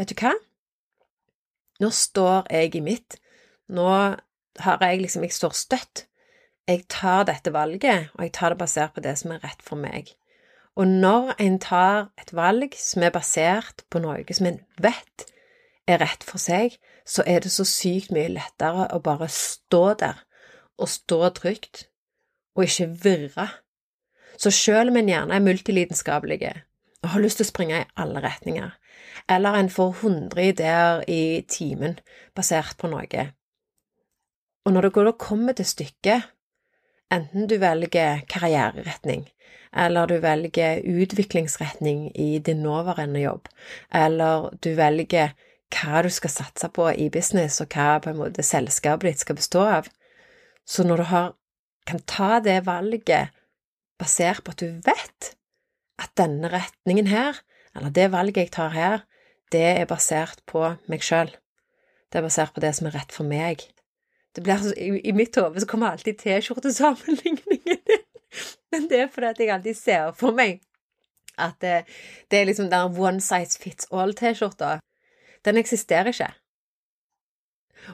Vet 0.00 0.14
du 0.14 0.16
hva? 0.16 0.30
Nå 1.80 1.90
står 1.92 2.46
jeg 2.48 2.78
i 2.78 2.80
mitt. 2.80 3.18
Nå 3.68 3.84
har 4.64 4.78
jeg 4.80 5.02
liksom 5.02 5.26
Jeg 5.26 5.32
står 5.36 5.52
støtt. 5.52 6.06
Jeg 6.68 6.86
tar 6.88 7.26
dette 7.28 7.52
valget, 7.52 8.08
og 8.14 8.22
jeg 8.24 8.32
tar 8.32 8.48
det 8.48 8.58
basert 8.58 8.94
på 8.94 9.04
det 9.04 9.18
som 9.18 9.34
er 9.34 9.42
rett 9.44 9.60
for 9.62 9.76
meg. 9.76 10.14
Og 10.76 10.88
når 10.88 11.34
en 11.38 11.58
tar 11.58 12.08
et 12.16 12.32
valg 12.32 12.72
som 12.78 13.02
er 13.02 13.12
basert 13.12 13.84
på 13.90 14.00
noe 14.00 14.24
som 14.32 14.46
en 14.46 14.60
vet 14.80 15.26
er 15.86 16.00
rett 16.00 16.24
for 16.24 16.40
seg, 16.40 16.78
så 17.04 17.26
er 17.26 17.44
det 17.44 17.52
så 17.52 17.66
sykt 17.68 18.14
mye 18.14 18.30
lettere 18.32 18.88
å 18.94 19.02
bare 19.04 19.28
stå 19.28 19.84
der 20.00 20.24
og 20.80 20.88
stå 20.88 21.28
trygt 21.36 21.89
og 22.56 22.64
ikke 22.66 22.88
virre. 23.04 23.48
Så 24.38 24.50
selv 24.50 24.90
om 24.90 24.96
en 24.96 25.08
gjerne 25.08 25.36
er 25.36 25.44
multilidenskapelig 25.44 26.40
og 27.02 27.08
har 27.14 27.20
lyst 27.20 27.40
til 27.40 27.48
å 27.48 27.50
springe 27.50 27.80
i 27.80 27.90
alle 27.96 28.20
retninger, 28.24 28.70
eller 29.28 29.56
en 29.56 29.70
får 29.72 29.92
100 30.02 30.42
ideer 30.52 31.04
i 31.08 31.44
timen 31.48 31.98
basert 32.36 32.76
på 32.80 32.90
noe, 32.92 33.26
og 34.64 34.72
når 34.72 34.88
det 34.88 35.18
kommer 35.18 35.52
til 35.56 35.66
stykket, 35.66 36.26
enten 37.10 37.46
du 37.48 37.56
velger 37.58 38.20
karriereretning, 38.28 39.24
eller 39.76 40.06
du 40.06 40.18
velger 40.20 40.82
utviklingsretning 40.84 42.10
i 42.14 42.38
din 42.38 42.62
nåværende 42.62 43.20
jobb, 43.20 43.48
eller 43.94 44.50
du 44.64 44.74
velger 44.76 45.32
hva 45.70 46.02
du 46.02 46.10
skal 46.10 46.30
satse 46.30 46.68
på 46.68 46.90
i 46.90 47.08
business, 47.08 47.60
og 47.60 47.72
hva 47.72 47.98
på 48.02 48.10
en 48.10 48.20
måte 48.20 48.42
selskapet 48.42 49.08
ditt 49.08 49.24
skal 49.24 49.38
bestå 49.38 49.64
av, 49.78 49.88
så 50.66 50.84
når 50.84 50.96
du 50.96 51.06
har 51.10 51.32
kan 51.90 52.06
ta 52.08 52.38
det 52.44 52.62
valget 52.66 53.34
basert 54.00 54.44
på 54.44 54.54
at 54.54 54.62
du 54.62 54.80
vet 54.86 55.32
at 56.00 56.12
denne 56.16 56.48
retningen 56.52 57.10
her, 57.10 57.42
eller 57.76 57.92
det 57.94 58.10
valget 58.12 58.44
jeg 58.44 58.52
tar 58.56 58.72
her, 58.74 59.04
det 59.52 59.66
er 59.80 59.88
basert 59.90 60.40
på 60.48 60.62
meg 60.90 61.04
sjøl. 61.04 61.30
Det 62.10 62.18
er 62.18 62.26
basert 62.26 62.54
på 62.54 62.62
det 62.64 62.72
som 62.76 62.88
er 62.88 62.96
rett 62.96 63.12
for 63.14 63.28
meg. 63.28 63.66
Blir, 64.38 64.54
altså, 64.54 64.74
I, 64.78 65.12
mitt 65.12 65.36
hode 65.36 65.66
kommer 65.66 65.90
alltid 65.90 66.20
T-skjortesammenligningen 66.22 67.56
inn, 67.58 68.04
men 68.70 68.86
det 68.90 69.04
er 69.04 69.08
fordi 69.10 69.46
jeg 69.46 69.54
alltid 69.56 69.78
ser 69.78 70.12
for 70.16 70.34
meg 70.36 70.60
at 71.40 71.56
det, 71.62 71.74
det 72.30 72.38
er 72.38 72.46
liksom 72.46 72.70
den 72.70 72.98
one 73.00 73.22
size 73.24 73.58
fits 73.58 73.88
all-T-skjorta. 73.90 74.78
Den 75.44 75.58
eksisterer 75.58 76.12
ikke. 76.12 76.30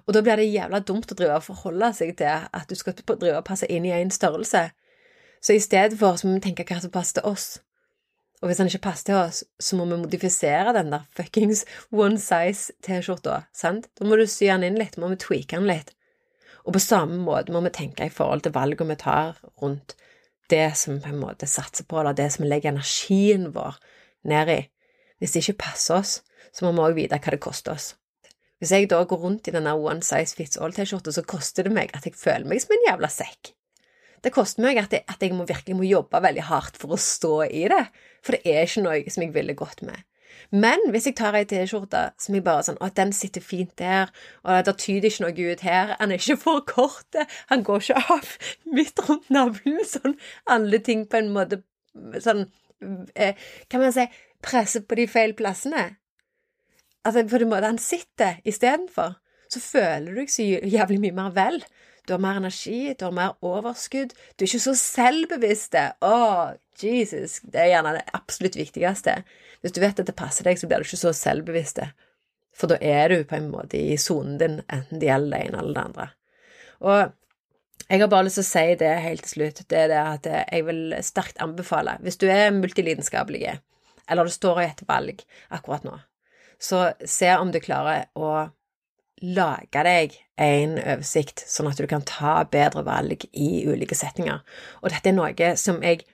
Og 0.06 0.14
da 0.14 0.22
blir 0.24 0.40
det 0.40 0.48
jævla 0.48 0.80
dumt 0.80 1.12
å 1.12 1.18
drive 1.18 1.38
og 1.38 1.46
forholde 1.46 1.92
seg 1.96 2.16
til 2.18 2.48
at 2.48 2.66
du 2.70 2.74
skal 2.78 2.96
drive 2.96 3.38
og 3.38 3.46
passe 3.46 3.68
inn 3.70 3.86
i 3.86 3.94
en 3.96 4.12
størrelse. 4.14 4.68
Så 5.42 5.54
i 5.54 5.62
stedet 5.62 5.98
for 6.00 6.18
så 6.18 6.26
må 6.26 6.36
vi 6.36 6.46
tenke 6.48 6.66
hva 6.66 6.80
som 6.82 6.92
passer 6.94 7.20
til 7.20 7.30
oss. 7.30 7.46
Og 8.42 8.50
hvis 8.50 8.60
den 8.60 8.68
ikke 8.68 8.84
passer 8.90 9.08
til 9.08 9.18
oss, 9.20 9.42
så 9.62 9.76
må 9.78 9.86
vi 9.88 9.98
modifisere 10.02 10.74
den 10.76 10.90
der 10.92 11.06
fuckings 11.16 11.64
one 11.92 12.18
size 12.20 12.74
T-skjorta, 12.84 13.44
sant? 13.56 13.88
Da 13.96 14.04
må 14.04 14.18
du 14.18 14.26
sy 14.28 14.50
den 14.50 14.66
inn 14.66 14.80
litt, 14.80 14.98
må 15.00 15.08
vi 15.12 15.20
tweake 15.22 15.56
den 15.56 15.68
litt. 15.70 15.94
Og 16.66 16.74
på 16.76 16.82
samme 16.82 17.16
måte 17.22 17.54
må 17.54 17.62
vi 17.64 17.72
tenke 17.72 18.08
i 18.08 18.12
forhold 18.12 18.44
til 18.44 18.54
valgene 18.56 18.92
vi 18.92 19.00
tar 19.00 19.38
rundt 19.62 19.94
det 20.50 20.76
som 20.78 20.96
vi 20.96 21.02
på 21.02 21.12
en 21.14 21.22
måte 21.22 21.48
satser 21.50 21.86
på, 21.88 21.98
eller 22.00 22.16
det 22.16 22.28
som 22.34 22.44
vi 22.44 22.50
legger 22.50 22.74
energien 22.74 23.50
vår 23.54 23.78
ned 24.28 24.52
i. 24.52 24.60
Hvis 25.18 25.32
det 25.32 25.42
ikke 25.44 25.62
passer 25.70 26.00
oss, 26.00 26.18
så 26.52 26.66
må 26.66 26.74
vi 26.74 26.84
òg 26.84 26.98
vite 26.98 27.18
hva 27.22 27.34
det 27.34 27.42
koster 27.42 27.74
oss. 27.74 27.94
Hvis 28.60 28.72
jeg 28.72 28.88
da 28.88 29.02
går 29.04 29.20
rundt 29.20 29.48
i 29.50 29.52
denne 29.52 29.74
one 29.76 30.04
size 30.04 30.36
fits 30.36 30.56
all-T-skjorta, 30.56 31.12
så 31.12 31.24
koster 31.28 31.66
det 31.66 31.74
meg 31.76 31.92
at 31.96 32.08
jeg 32.08 32.16
føler 32.16 32.48
meg 32.48 32.62
som 32.62 32.72
en 32.76 32.86
jævla 32.88 33.10
sekk. 33.12 33.52
Det 34.24 34.32
koster 34.32 34.64
meg 34.64 34.80
at 34.80 34.94
jeg, 34.96 35.04
at 35.06 35.22
jeg 35.22 35.36
må, 35.36 35.44
virkelig 35.46 35.76
må 35.76 35.86
jobbe 35.86 36.22
veldig 36.24 36.46
hardt 36.48 36.78
for 36.80 36.96
å 36.96 37.00
stå 37.00 37.34
i 37.46 37.66
det, 37.70 37.82
for 38.24 38.34
det 38.34 38.48
er 38.48 38.64
ikke 38.64 38.84
noe 38.86 39.12
som 39.12 39.26
jeg 39.26 39.34
ville 39.36 39.56
gått 39.58 39.84
med. 39.86 40.00
Men 40.50 40.82
hvis 40.92 41.08
jeg 41.08 41.16
tar 41.18 41.36
ei 41.36 41.44
T-skjorte 41.48 42.02
som 42.22 42.36
jeg 42.36 42.44
bare 42.46 42.64
sånn 42.66 42.78
Å, 42.82 42.90
den 42.94 43.12
sitter 43.16 43.44
fint 43.44 43.72
der, 43.80 44.12
og 44.44 44.66
det 44.66 44.76
tyder 44.82 45.08
ikke 45.08 45.24
noe 45.24 45.52
ut 45.52 45.64
her, 45.66 45.94
han 46.00 46.12
er 46.12 46.20
ikke 46.20 46.38
for 46.42 46.64
kort, 46.68 47.20
han 47.50 47.64
går 47.66 47.82
ikke 47.82 48.02
av 48.16 48.32
midt 48.78 49.04
rundt 49.08 49.30
navlen, 49.32 49.80
sånn 49.86 50.16
alle 50.52 50.80
ting 50.84 51.06
på 51.10 51.20
en 51.20 51.32
måte 51.34 51.62
sånn 52.22 52.46
eh, 53.14 53.38
Kan 53.72 53.84
man 53.84 53.94
si 53.96 54.06
presser 54.44 54.84
på 54.86 54.98
de 54.98 55.08
feil 55.10 55.34
plassene? 55.38 55.88
Altså, 57.06 57.22
på 57.30 57.38
den 57.38 57.50
måten 57.52 57.70
han 57.70 57.82
sitter 57.82 58.40
istedenfor, 58.48 59.14
så 59.52 59.62
føler 59.62 60.10
du 60.10 60.20
deg 60.24 60.32
så 60.32 60.46
jævlig 60.46 60.98
mye 61.04 61.14
mer 61.14 61.34
vel. 61.36 61.60
Du 62.06 62.14
har 62.14 62.22
mer 62.22 62.38
energi, 62.38 62.94
du 62.98 63.04
har 63.06 63.14
mer 63.14 63.34
overskudd, 63.46 64.14
du 64.14 64.44
er 64.44 64.48
ikke 64.48 64.62
så 64.62 64.74
selvbevisst. 64.78 65.74
Å, 65.76 66.10
oh, 66.10 66.56
Jesus, 66.78 67.40
det 67.46 67.62
er 67.62 67.72
gjerne 67.72 67.96
det 67.96 68.04
absolutt 68.14 68.58
viktigste. 68.58 69.20
Hvis 69.62 69.74
du 69.74 69.80
vet 69.82 70.02
at 70.02 70.10
det 70.10 70.18
passer 70.18 70.46
deg, 70.46 70.58
så 70.58 70.68
blir 70.70 70.82
du 70.82 70.86
ikke 70.86 71.00
så 71.00 71.14
selvbevisst. 71.16 71.82
For 72.56 72.70
da 72.70 72.78
er 72.80 73.12
du 73.12 73.24
på 73.28 73.38
en 73.38 73.50
måte 73.52 73.78
i 73.78 73.98
sonen 74.00 74.38
din, 74.40 74.58
enten 74.72 75.02
det 75.02 75.10
gjelder 75.10 75.34
det 75.34 75.40
ene 75.46 75.62
eller 75.62 75.76
det 75.76 75.84
andre. 75.84 76.08
Og 76.86 77.86
jeg 77.86 78.02
har 78.02 78.10
bare 78.10 78.26
lyst 78.26 78.40
til 78.40 78.46
å 78.46 78.50
si 78.50 78.66
det 78.80 78.92
helt 79.04 79.26
til 79.26 79.34
slutt, 79.34 79.62
det 79.70 79.78
er 79.78 79.90
det 79.92 80.02
at 80.02 80.28
jeg 80.32 80.66
vil 80.66 80.82
sterkt 81.06 81.42
anbefale, 81.42 81.98
hvis 82.02 82.18
du 82.22 82.26
er 82.32 82.54
multilidenskapelig, 82.54 83.58
eller 84.10 84.26
du 84.26 84.32
står 84.34 84.62
i 84.62 84.68
et 84.70 84.82
valg 84.88 85.22
akkurat 85.54 85.86
nå, 85.86 85.94
så 86.62 86.90
se 87.04 87.32
om 87.36 87.50
du 87.52 87.60
klarer 87.62 88.08
å 88.16 88.48
lage 89.24 89.82
deg 89.86 90.16
en 90.40 90.76
oversikt, 90.76 91.44
sånn 91.48 91.70
at 91.70 91.78
du 91.80 91.86
kan 91.88 92.04
ta 92.04 92.42
bedre 92.52 92.82
valg 92.84 93.24
i 93.32 93.64
ulike 93.68 93.96
setninger. 93.96 94.42
Og 94.82 94.92
dette 94.92 95.08
er 95.10 95.16
noe 95.16 95.54
som 95.60 95.82
jeg 95.84 96.04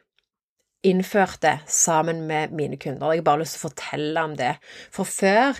innførte 0.87 1.57
sammen 1.71 2.27
med 2.27 2.53
mine 2.55 2.77
kunder. 2.77 3.13
Jeg 3.13 3.19
har 3.23 3.27
bare 3.27 3.39
lyst 3.43 3.53
til 3.57 3.63
å 3.63 3.69
fortelle 3.69 4.23
om 4.23 4.37
det. 4.39 4.55
For 4.95 5.05
før, 5.07 5.59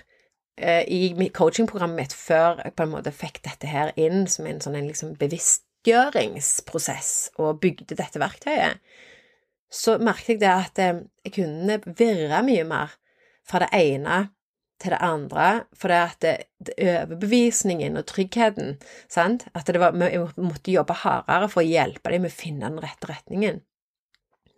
eh, 0.57 0.85
i 0.87 1.31
coachingprogrammet 1.31 1.97
mitt, 1.97 2.13
før 2.13 2.57
jeg 2.65 2.75
på 2.77 2.83
en 2.83 2.95
måte 2.95 3.13
fikk 3.15 3.43
dette 3.43 3.67
her 3.67 3.93
inn 3.97 4.27
som 4.27 4.47
en 4.47 4.61
sånn 4.61 4.77
en 4.77 4.89
liksom 4.91 5.17
bevisstgjøringsprosess 5.19 7.31
og 7.39 7.61
bygde 7.61 7.95
dette 7.95 8.19
verktøyet, 8.19 8.79
så 9.71 9.99
merket 9.99 10.29
jeg 10.29 10.41
det 10.41 10.51
at 10.51 10.75
kundene 10.75 11.09
jeg 11.25 11.33
kunne 11.33 11.81
virre 11.99 12.43
mye 12.45 12.65
mer 12.65 12.89
fra 13.47 13.59
det 13.63 13.69
ene 13.73 14.31
til 14.83 14.95
det 14.95 15.01
andre, 15.07 15.49
for 15.79 15.93
det 15.93 16.01
at 16.03 16.23
det, 16.25 16.37
det 16.67 16.77
overbevisningen 16.83 17.99
og 18.01 18.07
tryggheten, 18.11 18.77
sant, 19.11 19.47
at 19.55 19.71
det 19.71 19.83
var, 19.83 19.95
vi 19.97 20.23
måtte 20.43 20.75
jobbe 20.75 20.99
hardere 21.05 21.51
for 21.53 21.63
å 21.63 21.69
hjelpe 21.69 22.13
dem 22.13 22.27
med 22.27 22.35
å 22.35 22.41
finne 22.43 22.69
den 22.69 22.83
rette 22.83 23.11
retningen. 23.11 23.63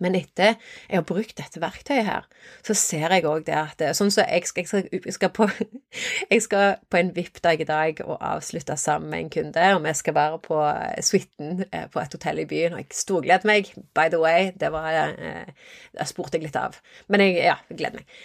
Men 0.03 0.17
etter 0.19 0.57
jeg 0.89 0.99
har 0.99 1.05
brukt 1.07 1.37
dette 1.39 1.61
verktøyet 1.63 2.07
her, 2.09 2.27
så 2.67 2.75
ser 2.77 3.13
jeg 3.15 3.27
òg 3.31 3.45
det 3.47 3.55
at 3.55 3.83
Sånn 3.95 4.11
som 4.11 4.25
så 4.25 4.27
jeg, 4.27 4.51
jeg, 4.59 4.89
jeg, 4.91 5.15
skal 5.15 5.31
på, 5.35 5.47
jeg 6.33 6.45
skal 6.45 6.81
på 6.91 6.99
en 6.99 7.13
VIP-dag 7.15 7.63
i 7.63 7.69
dag 7.69 8.03
og 8.05 8.19
avslutte 8.19 8.77
sammen 8.81 9.13
med 9.13 9.25
en 9.25 9.33
kunde, 9.37 9.67
og 9.77 9.85
vi 9.87 9.95
skal 9.97 10.17
være 10.19 10.41
på 10.45 10.61
suiten 11.07 11.65
eh, 11.71 11.87
på 11.93 12.03
et 12.03 12.17
hotell 12.19 12.43
i 12.43 12.49
byen, 12.51 12.75
og 12.75 12.83
jeg 12.83 12.99
storgleder 13.05 13.49
meg, 13.49 13.71
by 13.97 14.11
the 14.13 14.21
way, 14.21 14.51
det 14.61 14.73
var 14.75 14.91
Jeg 14.91 15.55
Det 15.95 16.09
spurte 16.11 16.39
jeg 16.39 16.49
litt 16.49 16.59
av. 16.59 16.81
Men 17.09 17.23
jeg, 17.23 17.39
ja, 17.47 17.59
gleder 17.71 18.03
meg. 18.03 18.19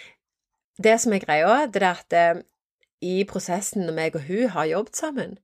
Det 0.78 0.96
som 1.00 1.12
er 1.12 1.24
greia, 1.24 1.66
det 1.66 1.82
er 1.82 1.90
at 1.90 2.16
eh, 2.16 2.42
i 3.00 3.24
prosessen 3.28 3.86
når 3.86 3.96
meg 3.96 4.16
og 4.16 4.26
hun 4.28 4.48
har 4.54 4.68
jobbet 4.70 4.96
sammen, 4.96 5.38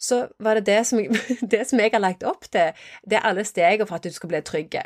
så 0.00 0.28
var 0.40 0.54
det 0.56 0.66
det 0.66 0.86
som, 0.86 0.98
det 1.52 1.66
som, 1.68 1.80
jeg 1.80 1.92
har 1.92 2.00
lagt 2.00 2.24
opp 2.24 2.46
til, 2.52 2.72
det 3.04 3.18
er 3.18 3.26
alle 3.28 3.44
stegene 3.44 3.86
for 3.86 4.00
at 4.00 4.04
du 4.04 4.12
skal 4.12 4.32
bli 4.32 4.40
trygg. 4.40 4.78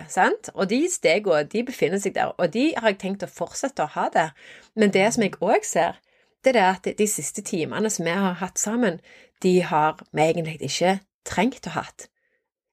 Og 0.55 0.71
de 0.71 0.81
stegene 0.91 1.45
de 1.53 1.63
befinner 1.65 2.03
seg 2.03 2.17
der, 2.17 2.35
og 2.39 2.53
de 2.55 2.73
har 2.77 2.91
jeg 2.91 2.99
tenkt 2.99 3.23
å 3.23 3.31
fortsette 3.31 3.87
å 3.87 3.93
ha 3.95 4.09
der. 4.15 4.35
Men 4.75 4.91
det 4.95 5.07
som 5.15 5.23
jeg 5.23 5.39
òg 5.41 5.67
ser, 5.67 6.01
det 6.45 6.57
er 6.57 6.75
at 6.75 6.89
de 6.99 7.07
siste 7.09 7.43
timene 7.43 7.91
som 7.91 8.05
vi 8.05 8.11
har 8.11 8.41
hatt 8.43 8.59
sammen, 8.59 8.99
de 9.43 9.61
har 9.63 10.03
vi 10.13 10.27
egentlig 10.27 10.59
ikke 10.67 10.99
trengt 11.25 11.71
å 11.71 11.79
hatt. 11.79 12.09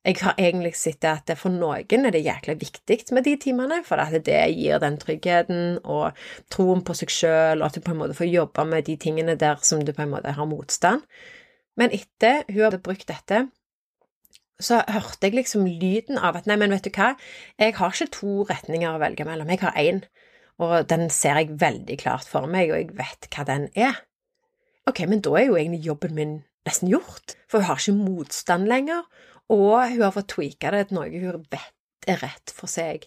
Jeg 0.02 0.18
har 0.24 0.34
egentlig 0.42 0.74
sett 0.80 1.06
at 1.06 1.30
for 1.38 1.54
noen 1.54 2.06
er 2.08 2.16
det 2.16 2.24
jækla 2.26 2.56
viktig 2.58 2.98
med 3.14 3.28
de 3.28 3.36
timene, 3.38 3.84
for 3.86 4.02
at 4.02 4.16
det 4.26 4.40
gir 4.56 4.82
den 4.82 4.98
tryggheten 4.98 5.78
og 5.84 6.18
troen 6.50 6.82
på 6.82 6.96
seg 6.98 7.14
sjøl, 7.14 7.62
og 7.62 7.68
at 7.68 7.78
du 7.78 7.86
på 7.86 7.94
en 7.94 8.00
måte 8.00 8.18
får 8.18 8.32
jobbe 8.32 8.66
med 8.66 8.88
de 8.90 8.98
tingene 8.98 9.38
der 9.38 9.62
som 9.62 9.86
du 9.86 9.94
på 9.94 10.02
en 10.02 10.14
måte 10.16 10.34
har 10.34 10.50
motstand. 10.50 11.06
Men 11.78 11.94
etter 11.94 12.42
hun 12.50 12.64
hadde 12.66 12.82
brukt 12.82 13.06
dette, 13.14 13.46
så 14.62 14.82
hørte 14.90 15.30
jeg 15.30 15.38
liksom 15.38 15.70
lyden 15.70 16.18
av 16.18 16.38
at 16.38 16.50
nei, 16.50 16.58
men 16.58 16.74
vet 16.74 16.90
du 16.90 16.92
hva, 16.98 17.14
jeg 17.62 17.78
har 17.78 17.94
ikke 17.94 18.14
to 18.18 18.42
retninger 18.50 18.90
å 18.90 19.02
velge 19.02 19.26
mellom, 19.26 19.50
jeg 19.54 19.62
har 19.62 19.78
én, 19.78 20.02
og 20.62 20.80
den 20.90 21.10
ser 21.14 21.38
jeg 21.38 21.60
veldig 21.62 21.98
klart 22.02 22.26
for 22.30 22.50
meg, 22.50 22.74
og 22.74 22.82
jeg 22.82 22.98
vet 22.98 23.30
hva 23.34 23.46
den 23.46 23.70
er. 23.78 24.02
Ok, 24.90 25.06
men 25.10 25.22
da 25.22 25.38
er 25.38 25.48
jo 25.48 25.58
egentlig 25.58 25.86
jobben 25.86 26.18
min 26.18 26.40
nesten 26.67 26.91
gjort, 26.91 27.36
for 27.50 27.62
hun 27.62 27.69
har 27.69 27.82
ikke 27.82 27.97
motstand 27.97 28.67
lenger, 28.69 29.06
og 29.52 29.78
hun 29.91 30.04
har 30.06 30.15
fått 30.15 30.32
tweaka 30.36 30.71
det 30.76 30.88
til 30.89 31.00
noe 31.00 31.10
hun 31.12 31.45
vet 31.52 31.78
er 32.10 32.21
rett 32.24 32.54
for 32.56 32.69
seg. 32.71 33.06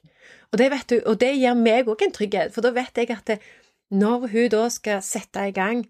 Og 0.53 0.59
det, 0.61 0.71
vet 0.71 0.91
du, 0.91 0.99
og 1.03 1.19
det 1.19 1.33
gir 1.35 1.57
meg 1.59 1.89
òg 1.91 2.05
en 2.07 2.15
trygghet, 2.15 2.53
for 2.55 2.65
da 2.65 2.71
vet 2.77 2.99
jeg 3.01 3.11
at 3.11 3.27
det, 3.27 3.39
når 3.95 4.29
hun 4.33 4.51
da 4.53 4.65
skal 4.73 5.03
sette 5.05 5.49
i 5.49 5.55
gang 5.55 5.85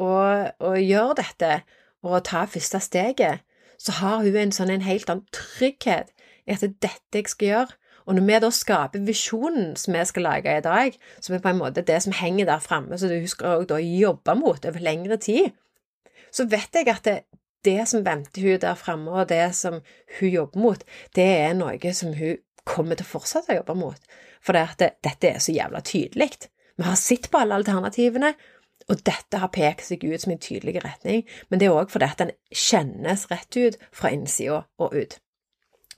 og, 0.00 0.50
og 0.60 0.76
gjøre 0.80 1.20
dette, 1.22 1.60
og 2.04 2.22
ta 2.24 2.46
første 2.48 2.80
steget, 2.80 3.44
så 3.80 3.96
har 4.00 4.24
hun 4.24 4.36
en 4.36 4.52
sånn 4.52 4.72
en 4.72 4.84
helt 4.84 5.08
annen 5.12 5.28
trygghet 5.36 6.12
i 6.46 6.54
at 6.54 6.64
det 6.64 6.70
er 6.70 6.78
dette 6.88 7.20
jeg 7.20 7.32
skal 7.32 7.50
gjøre. 7.50 7.76
Og 8.08 8.16
når 8.16 8.24
vi 8.26 8.38
da 8.42 8.48
skaper 8.52 9.02
visjonen 9.06 9.74
som 9.78 9.94
vi 9.94 10.04
skal 10.08 10.24
lage 10.26 10.54
i 10.56 10.64
dag, 10.64 10.96
som 11.20 11.36
er 11.36 11.42
på 11.44 11.52
en 11.52 11.60
måte 11.60 11.84
det 11.86 12.00
som 12.02 12.16
henger 12.16 12.48
der 12.48 12.62
framme, 12.64 12.96
så 12.98 13.10
hun 13.12 13.28
skal 13.28 13.66
da 13.68 13.78
jobbe 13.80 14.34
mot 14.40 14.64
over 14.66 14.82
lengre 14.82 15.20
tid, 15.20 15.52
så 16.32 16.46
vet 16.50 16.74
jeg 16.74 16.88
at 16.92 17.04
det, 17.06 17.16
det 17.66 17.88
som 17.88 18.04
venter 18.06 18.46
hun 18.46 18.60
der 18.62 18.78
framme, 18.78 19.10
og 19.12 19.28
det 19.28 19.42
som 19.56 19.80
hun 20.18 20.30
jobber 20.30 20.62
mot, 20.62 20.84
det 21.16 21.28
er 21.42 21.56
noe 21.58 21.94
som 21.96 22.14
hun 22.16 22.38
kommer 22.68 22.96
til 22.96 23.08
å 23.08 23.12
fortsette 23.16 23.52
å 23.52 23.60
jobbe 23.60 23.76
mot. 23.80 24.10
For 24.44 24.56
det 24.56 24.64
at 24.68 24.80
det, 24.80 24.90
dette 25.04 25.34
er 25.34 25.42
så 25.42 25.52
jævla 25.52 25.82
tydelig. 25.84 26.30
Vi 26.80 26.86
har 26.86 26.96
sett 26.96 27.28
på 27.30 27.40
alle 27.42 27.58
alternativene, 27.60 28.32
og 28.90 29.02
dette 29.06 29.38
har 29.38 29.52
pekt 29.54 29.86
seg 29.86 30.04
ut 30.06 30.22
som 30.22 30.32
en 30.34 30.42
tydelig 30.42 30.80
retning, 30.82 31.26
men 31.48 31.60
det 31.60 31.68
er 31.68 31.76
òg 31.76 31.92
fordi 31.92 32.08
at 32.08 32.22
den 32.22 32.32
kjennes 32.48 33.26
rett 33.30 33.58
ut 33.58 33.76
fra 33.94 34.10
innsida 34.14 34.62
og 34.80 34.96
ut. 34.96 35.18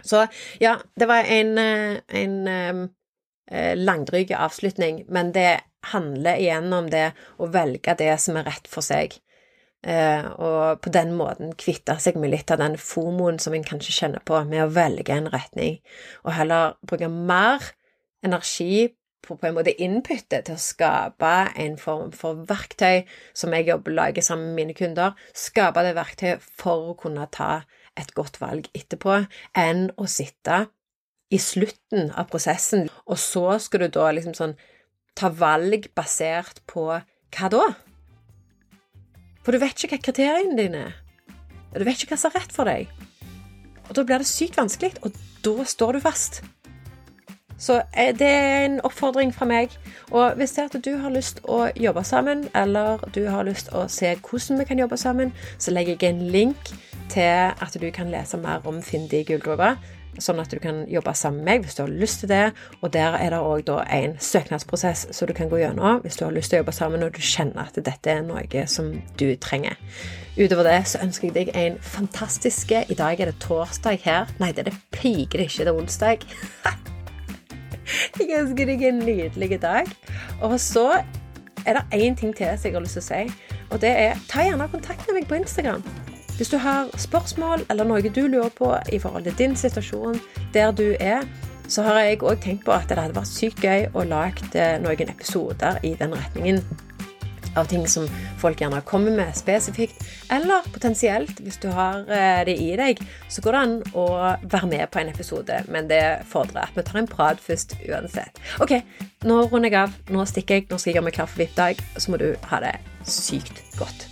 Så 0.02 0.26
ja, 0.60 0.76
det 0.98 1.06
var 1.06 1.28
en, 1.30 1.58
eh, 1.58 2.00
en, 2.08 2.48
eh, 2.48 3.76
langdryg 3.78 4.32
avslutning, 4.34 5.04
men 5.08 5.32
det 5.32 5.60
handler 5.92 6.40
igjen 6.42 6.72
om 6.72 6.90
det 6.90 7.12
å 7.38 7.46
velge 7.52 7.94
det 7.98 8.20
som 8.20 8.36
er 8.36 8.44
rett 8.50 8.68
for 8.68 8.82
seg. 8.82 9.14
Eh, 9.82 10.26
og 10.38 10.78
på 10.84 10.92
den 10.94 11.10
måten 11.18 11.56
kvitte 11.58 11.96
seg 11.98 12.18
med 12.20 12.30
litt 12.30 12.50
av 12.54 12.60
den 12.60 12.76
fomoen 12.78 13.40
som 13.42 13.54
en 13.56 13.66
kanskje 13.66 13.96
kjenner 13.96 14.22
på, 14.22 14.38
med 14.46 14.62
å 14.62 14.72
velge 14.72 15.14
en 15.16 15.30
retning, 15.32 15.80
og 16.22 16.36
heller 16.36 16.76
bruke 16.86 17.08
mer 17.10 17.72
energi 18.22 18.92
på, 19.26 19.34
på 19.34 19.48
en 19.48 19.56
måte 19.56 19.74
inputet 19.82 20.46
til 20.46 20.54
å 20.54 20.62
skape 20.62 21.32
en 21.64 21.74
form 21.82 22.12
for 22.14 22.44
verktøy 22.46 23.02
som 23.34 23.54
jeg 23.56 23.70
jobber 23.72 23.98
lager 23.98 24.26
sammen 24.26 24.52
med 24.52 24.60
mine 24.60 24.78
kunder. 24.78 25.18
Skape 25.34 25.82
det 25.86 25.96
verktøyet 25.98 26.46
for 26.46 26.92
å 26.92 26.98
kunne 26.98 27.26
ta 27.34 27.64
et 27.98 28.14
godt 28.16 28.38
valg 28.40 28.70
etterpå, 28.78 29.24
enn 29.58 29.88
å 29.98 30.06
sitte 30.08 30.66
i 31.32 31.38
slutten 31.40 32.12
av 32.14 32.28
prosessen, 32.30 32.86
og 33.08 33.18
så 33.20 33.58
skal 33.62 33.86
du 33.86 33.96
da 33.98 34.10
liksom 34.14 34.36
sånn 34.36 34.54
ta 35.18 35.28
valg 35.32 35.90
basert 35.96 36.62
på 36.70 36.86
hva 36.92 37.50
da? 37.52 37.66
For 39.42 39.54
du 39.54 39.62
vet 39.62 39.76
ikke 39.76 39.98
hva 39.98 40.06
kriteriene 40.08 40.58
dine 40.58 40.86
er. 40.88 40.98
Du 41.74 41.84
vet 41.86 41.98
ikke 41.98 42.14
hva 42.14 42.20
som 42.20 42.32
er 42.32 42.42
rett 42.42 42.54
for 42.54 42.68
deg. 42.68 42.90
Og 43.88 43.94
da 43.96 44.04
blir 44.06 44.22
det 44.22 44.28
sykt 44.30 44.58
vanskelig, 44.60 44.94
og 45.02 45.16
da 45.44 45.64
står 45.68 45.96
du 45.96 46.04
fast. 46.04 46.42
Så 47.62 47.78
eh, 47.94 48.10
det 48.18 48.26
er 48.26 48.64
en 48.64 48.80
oppfordring 48.86 49.34
fra 49.34 49.46
meg. 49.46 49.74
Og 50.10 50.34
hvis 50.38 50.54
det 50.56 50.62
er 50.62 50.70
at 50.70 50.84
du 50.84 50.92
har 50.98 51.14
lyst 51.14 51.42
å 51.44 51.64
jobbe 51.78 52.02
sammen, 52.04 52.46
eller 52.58 53.02
du 53.14 53.24
har 53.30 53.46
lyst 53.46 53.70
å 53.74 53.86
se 53.90 54.14
hvordan 54.18 54.62
vi 54.62 54.66
kan 54.68 54.82
jobbe 54.82 54.98
sammen, 54.98 55.34
så 55.58 55.74
legger 55.74 55.94
jeg 56.00 56.14
en 56.14 56.24
link 56.34 56.72
til 57.12 57.52
at 57.52 57.78
du 57.78 57.90
kan 57.94 58.10
lese 58.10 58.40
mer 58.40 58.66
om 58.66 58.82
Finn 58.82 59.06
de 59.10 59.22
gullgruva. 59.28 59.76
Sånn 60.20 60.40
at 60.42 60.52
du 60.52 60.58
kan 60.60 60.82
jobbe 60.92 61.14
sammen 61.16 61.40
med 61.40 61.48
meg 61.48 61.66
hvis 61.66 61.78
du 61.78 61.82
har 61.84 61.92
lyst 61.92 62.20
til 62.20 62.32
det. 62.32 62.42
Og 62.82 62.92
der 62.92 63.16
er 63.16 63.32
det 63.32 63.40
òg 63.40 63.70
en 63.82 64.16
søknadsprosess 64.20 65.06
som 65.16 65.28
du 65.28 65.32
kan 65.36 65.48
gå 65.48 65.62
gjennom 65.62 66.02
hvis 66.04 66.18
du 66.20 66.26
har 66.26 66.34
lyst 66.36 66.52
til 66.52 66.60
å 66.60 66.62
jobbe 66.62 66.74
sammen 66.76 67.06
og 67.06 67.14
du 67.16 67.22
kjenner 67.24 67.64
at 67.64 67.78
dette 67.78 68.12
er 68.12 68.24
noe 68.26 68.66
som 68.68 68.92
du 69.20 69.28
trenger. 69.40 69.78
Utover 70.36 70.68
det 70.68 70.78
så 70.88 71.00
ønsker 71.04 71.28
jeg 71.28 71.34
deg 71.36 71.56
en 71.56 71.80
fantastisk 71.84 72.72
I 72.72 72.96
dag 72.96 73.20
er 73.20 73.32
det 73.32 73.40
torsdag 73.44 74.00
her. 74.04 74.30
Nei, 74.40 74.52
det 74.52 74.66
er 74.66 74.70
det 74.70 74.78
piker 74.94 75.44
ikke, 75.44 75.64
det 75.64 75.72
er 75.72 75.80
onsdag. 75.80 76.24
Jeg 78.20 78.38
ønsker 78.38 78.68
deg 78.68 78.82
en 78.88 79.02
nydelig 79.04 79.58
dag. 79.60 79.90
Og 80.40 80.54
så 80.60 81.02
er 81.66 81.76
det 81.78 81.82
én 81.92 82.16
ting 82.16 82.32
til 82.36 82.46
som 82.56 82.68
jeg 82.68 82.74
har 82.74 82.84
lyst 82.84 82.98
til 82.98 83.02
å 83.02 83.06
si, 83.06 83.52
og 83.70 83.82
det 83.82 83.90
er 83.90 84.24
ta 84.30 84.46
gjerne 84.46 84.68
kontakt 84.72 85.06
med 85.08 85.20
meg 85.20 85.28
på 85.28 85.38
Instagram. 85.42 85.84
Hvis 86.36 86.48
du 86.52 86.58
har 86.58 86.90
spørsmål 86.98 87.66
eller 87.70 87.88
noe 87.88 88.02
du 88.02 88.26
lurer 88.26 88.52
på 88.56 88.72
i 88.92 88.98
forhold 88.98 89.24
til 89.28 89.38
din 89.38 89.56
situasjon 89.56 90.20
der 90.54 90.72
du 90.72 90.94
er, 91.00 91.26
så 91.68 91.84
har 91.86 92.00
jeg 92.02 92.22
òg 92.22 92.40
tenkt 92.42 92.64
på 92.66 92.72
at 92.74 92.88
det 92.88 92.98
hadde 92.98 93.16
vært 93.16 93.30
sykt 93.30 93.62
gøy 93.64 93.86
å 93.94 94.04
lage 94.04 94.48
eh, 94.58 94.78
noen 94.82 95.12
episoder 95.12 95.78
i 95.86 95.94
den 96.00 96.16
retningen 96.16 96.62
av 97.56 97.68
ting 97.68 97.84
som 97.88 98.06
folk 98.40 98.60
gjerne 98.60 98.80
kommer 98.88 99.12
med 99.14 99.36
spesifikt. 99.36 100.04
Eller 100.32 100.64
potensielt, 100.72 101.40
hvis 101.44 101.60
du 101.62 101.68
har 101.72 102.04
eh, 102.08 102.44
det 102.48 102.56
i 102.60 102.70
deg, 102.80 103.02
så 103.28 103.44
går 103.44 103.56
det 103.56 103.62
an 103.62 103.74
å 103.92 104.06
være 104.42 104.70
med 104.70 104.86
på 104.92 105.02
en 105.02 105.12
episode. 105.12 105.62
Men 105.72 105.90
det 105.90 106.02
fordrer 106.32 106.64
at 106.64 106.78
vi 106.78 106.86
tar 106.86 107.02
en 107.02 107.10
prat 107.10 107.42
først 107.42 107.76
uansett. 107.88 108.40
Ok, 108.64 108.78
nå 109.28 109.42
runder 109.46 109.70
jeg 109.70 109.80
av. 109.84 110.00
Nå 110.12 110.26
stikker 110.28 110.60
jeg. 110.60 110.70
Nå 110.70 110.80
skal 110.80 110.92
jeg 110.92 111.00
gjøre 111.00 111.10
meg 111.10 111.18
klar 111.18 111.30
for 111.30 111.44
VIP-dag. 111.44 111.84
Så 111.98 112.12
må 112.12 112.20
du 112.22 112.32
ha 112.52 112.64
det 112.64 112.78
sykt 113.08 113.64
godt. 113.80 114.11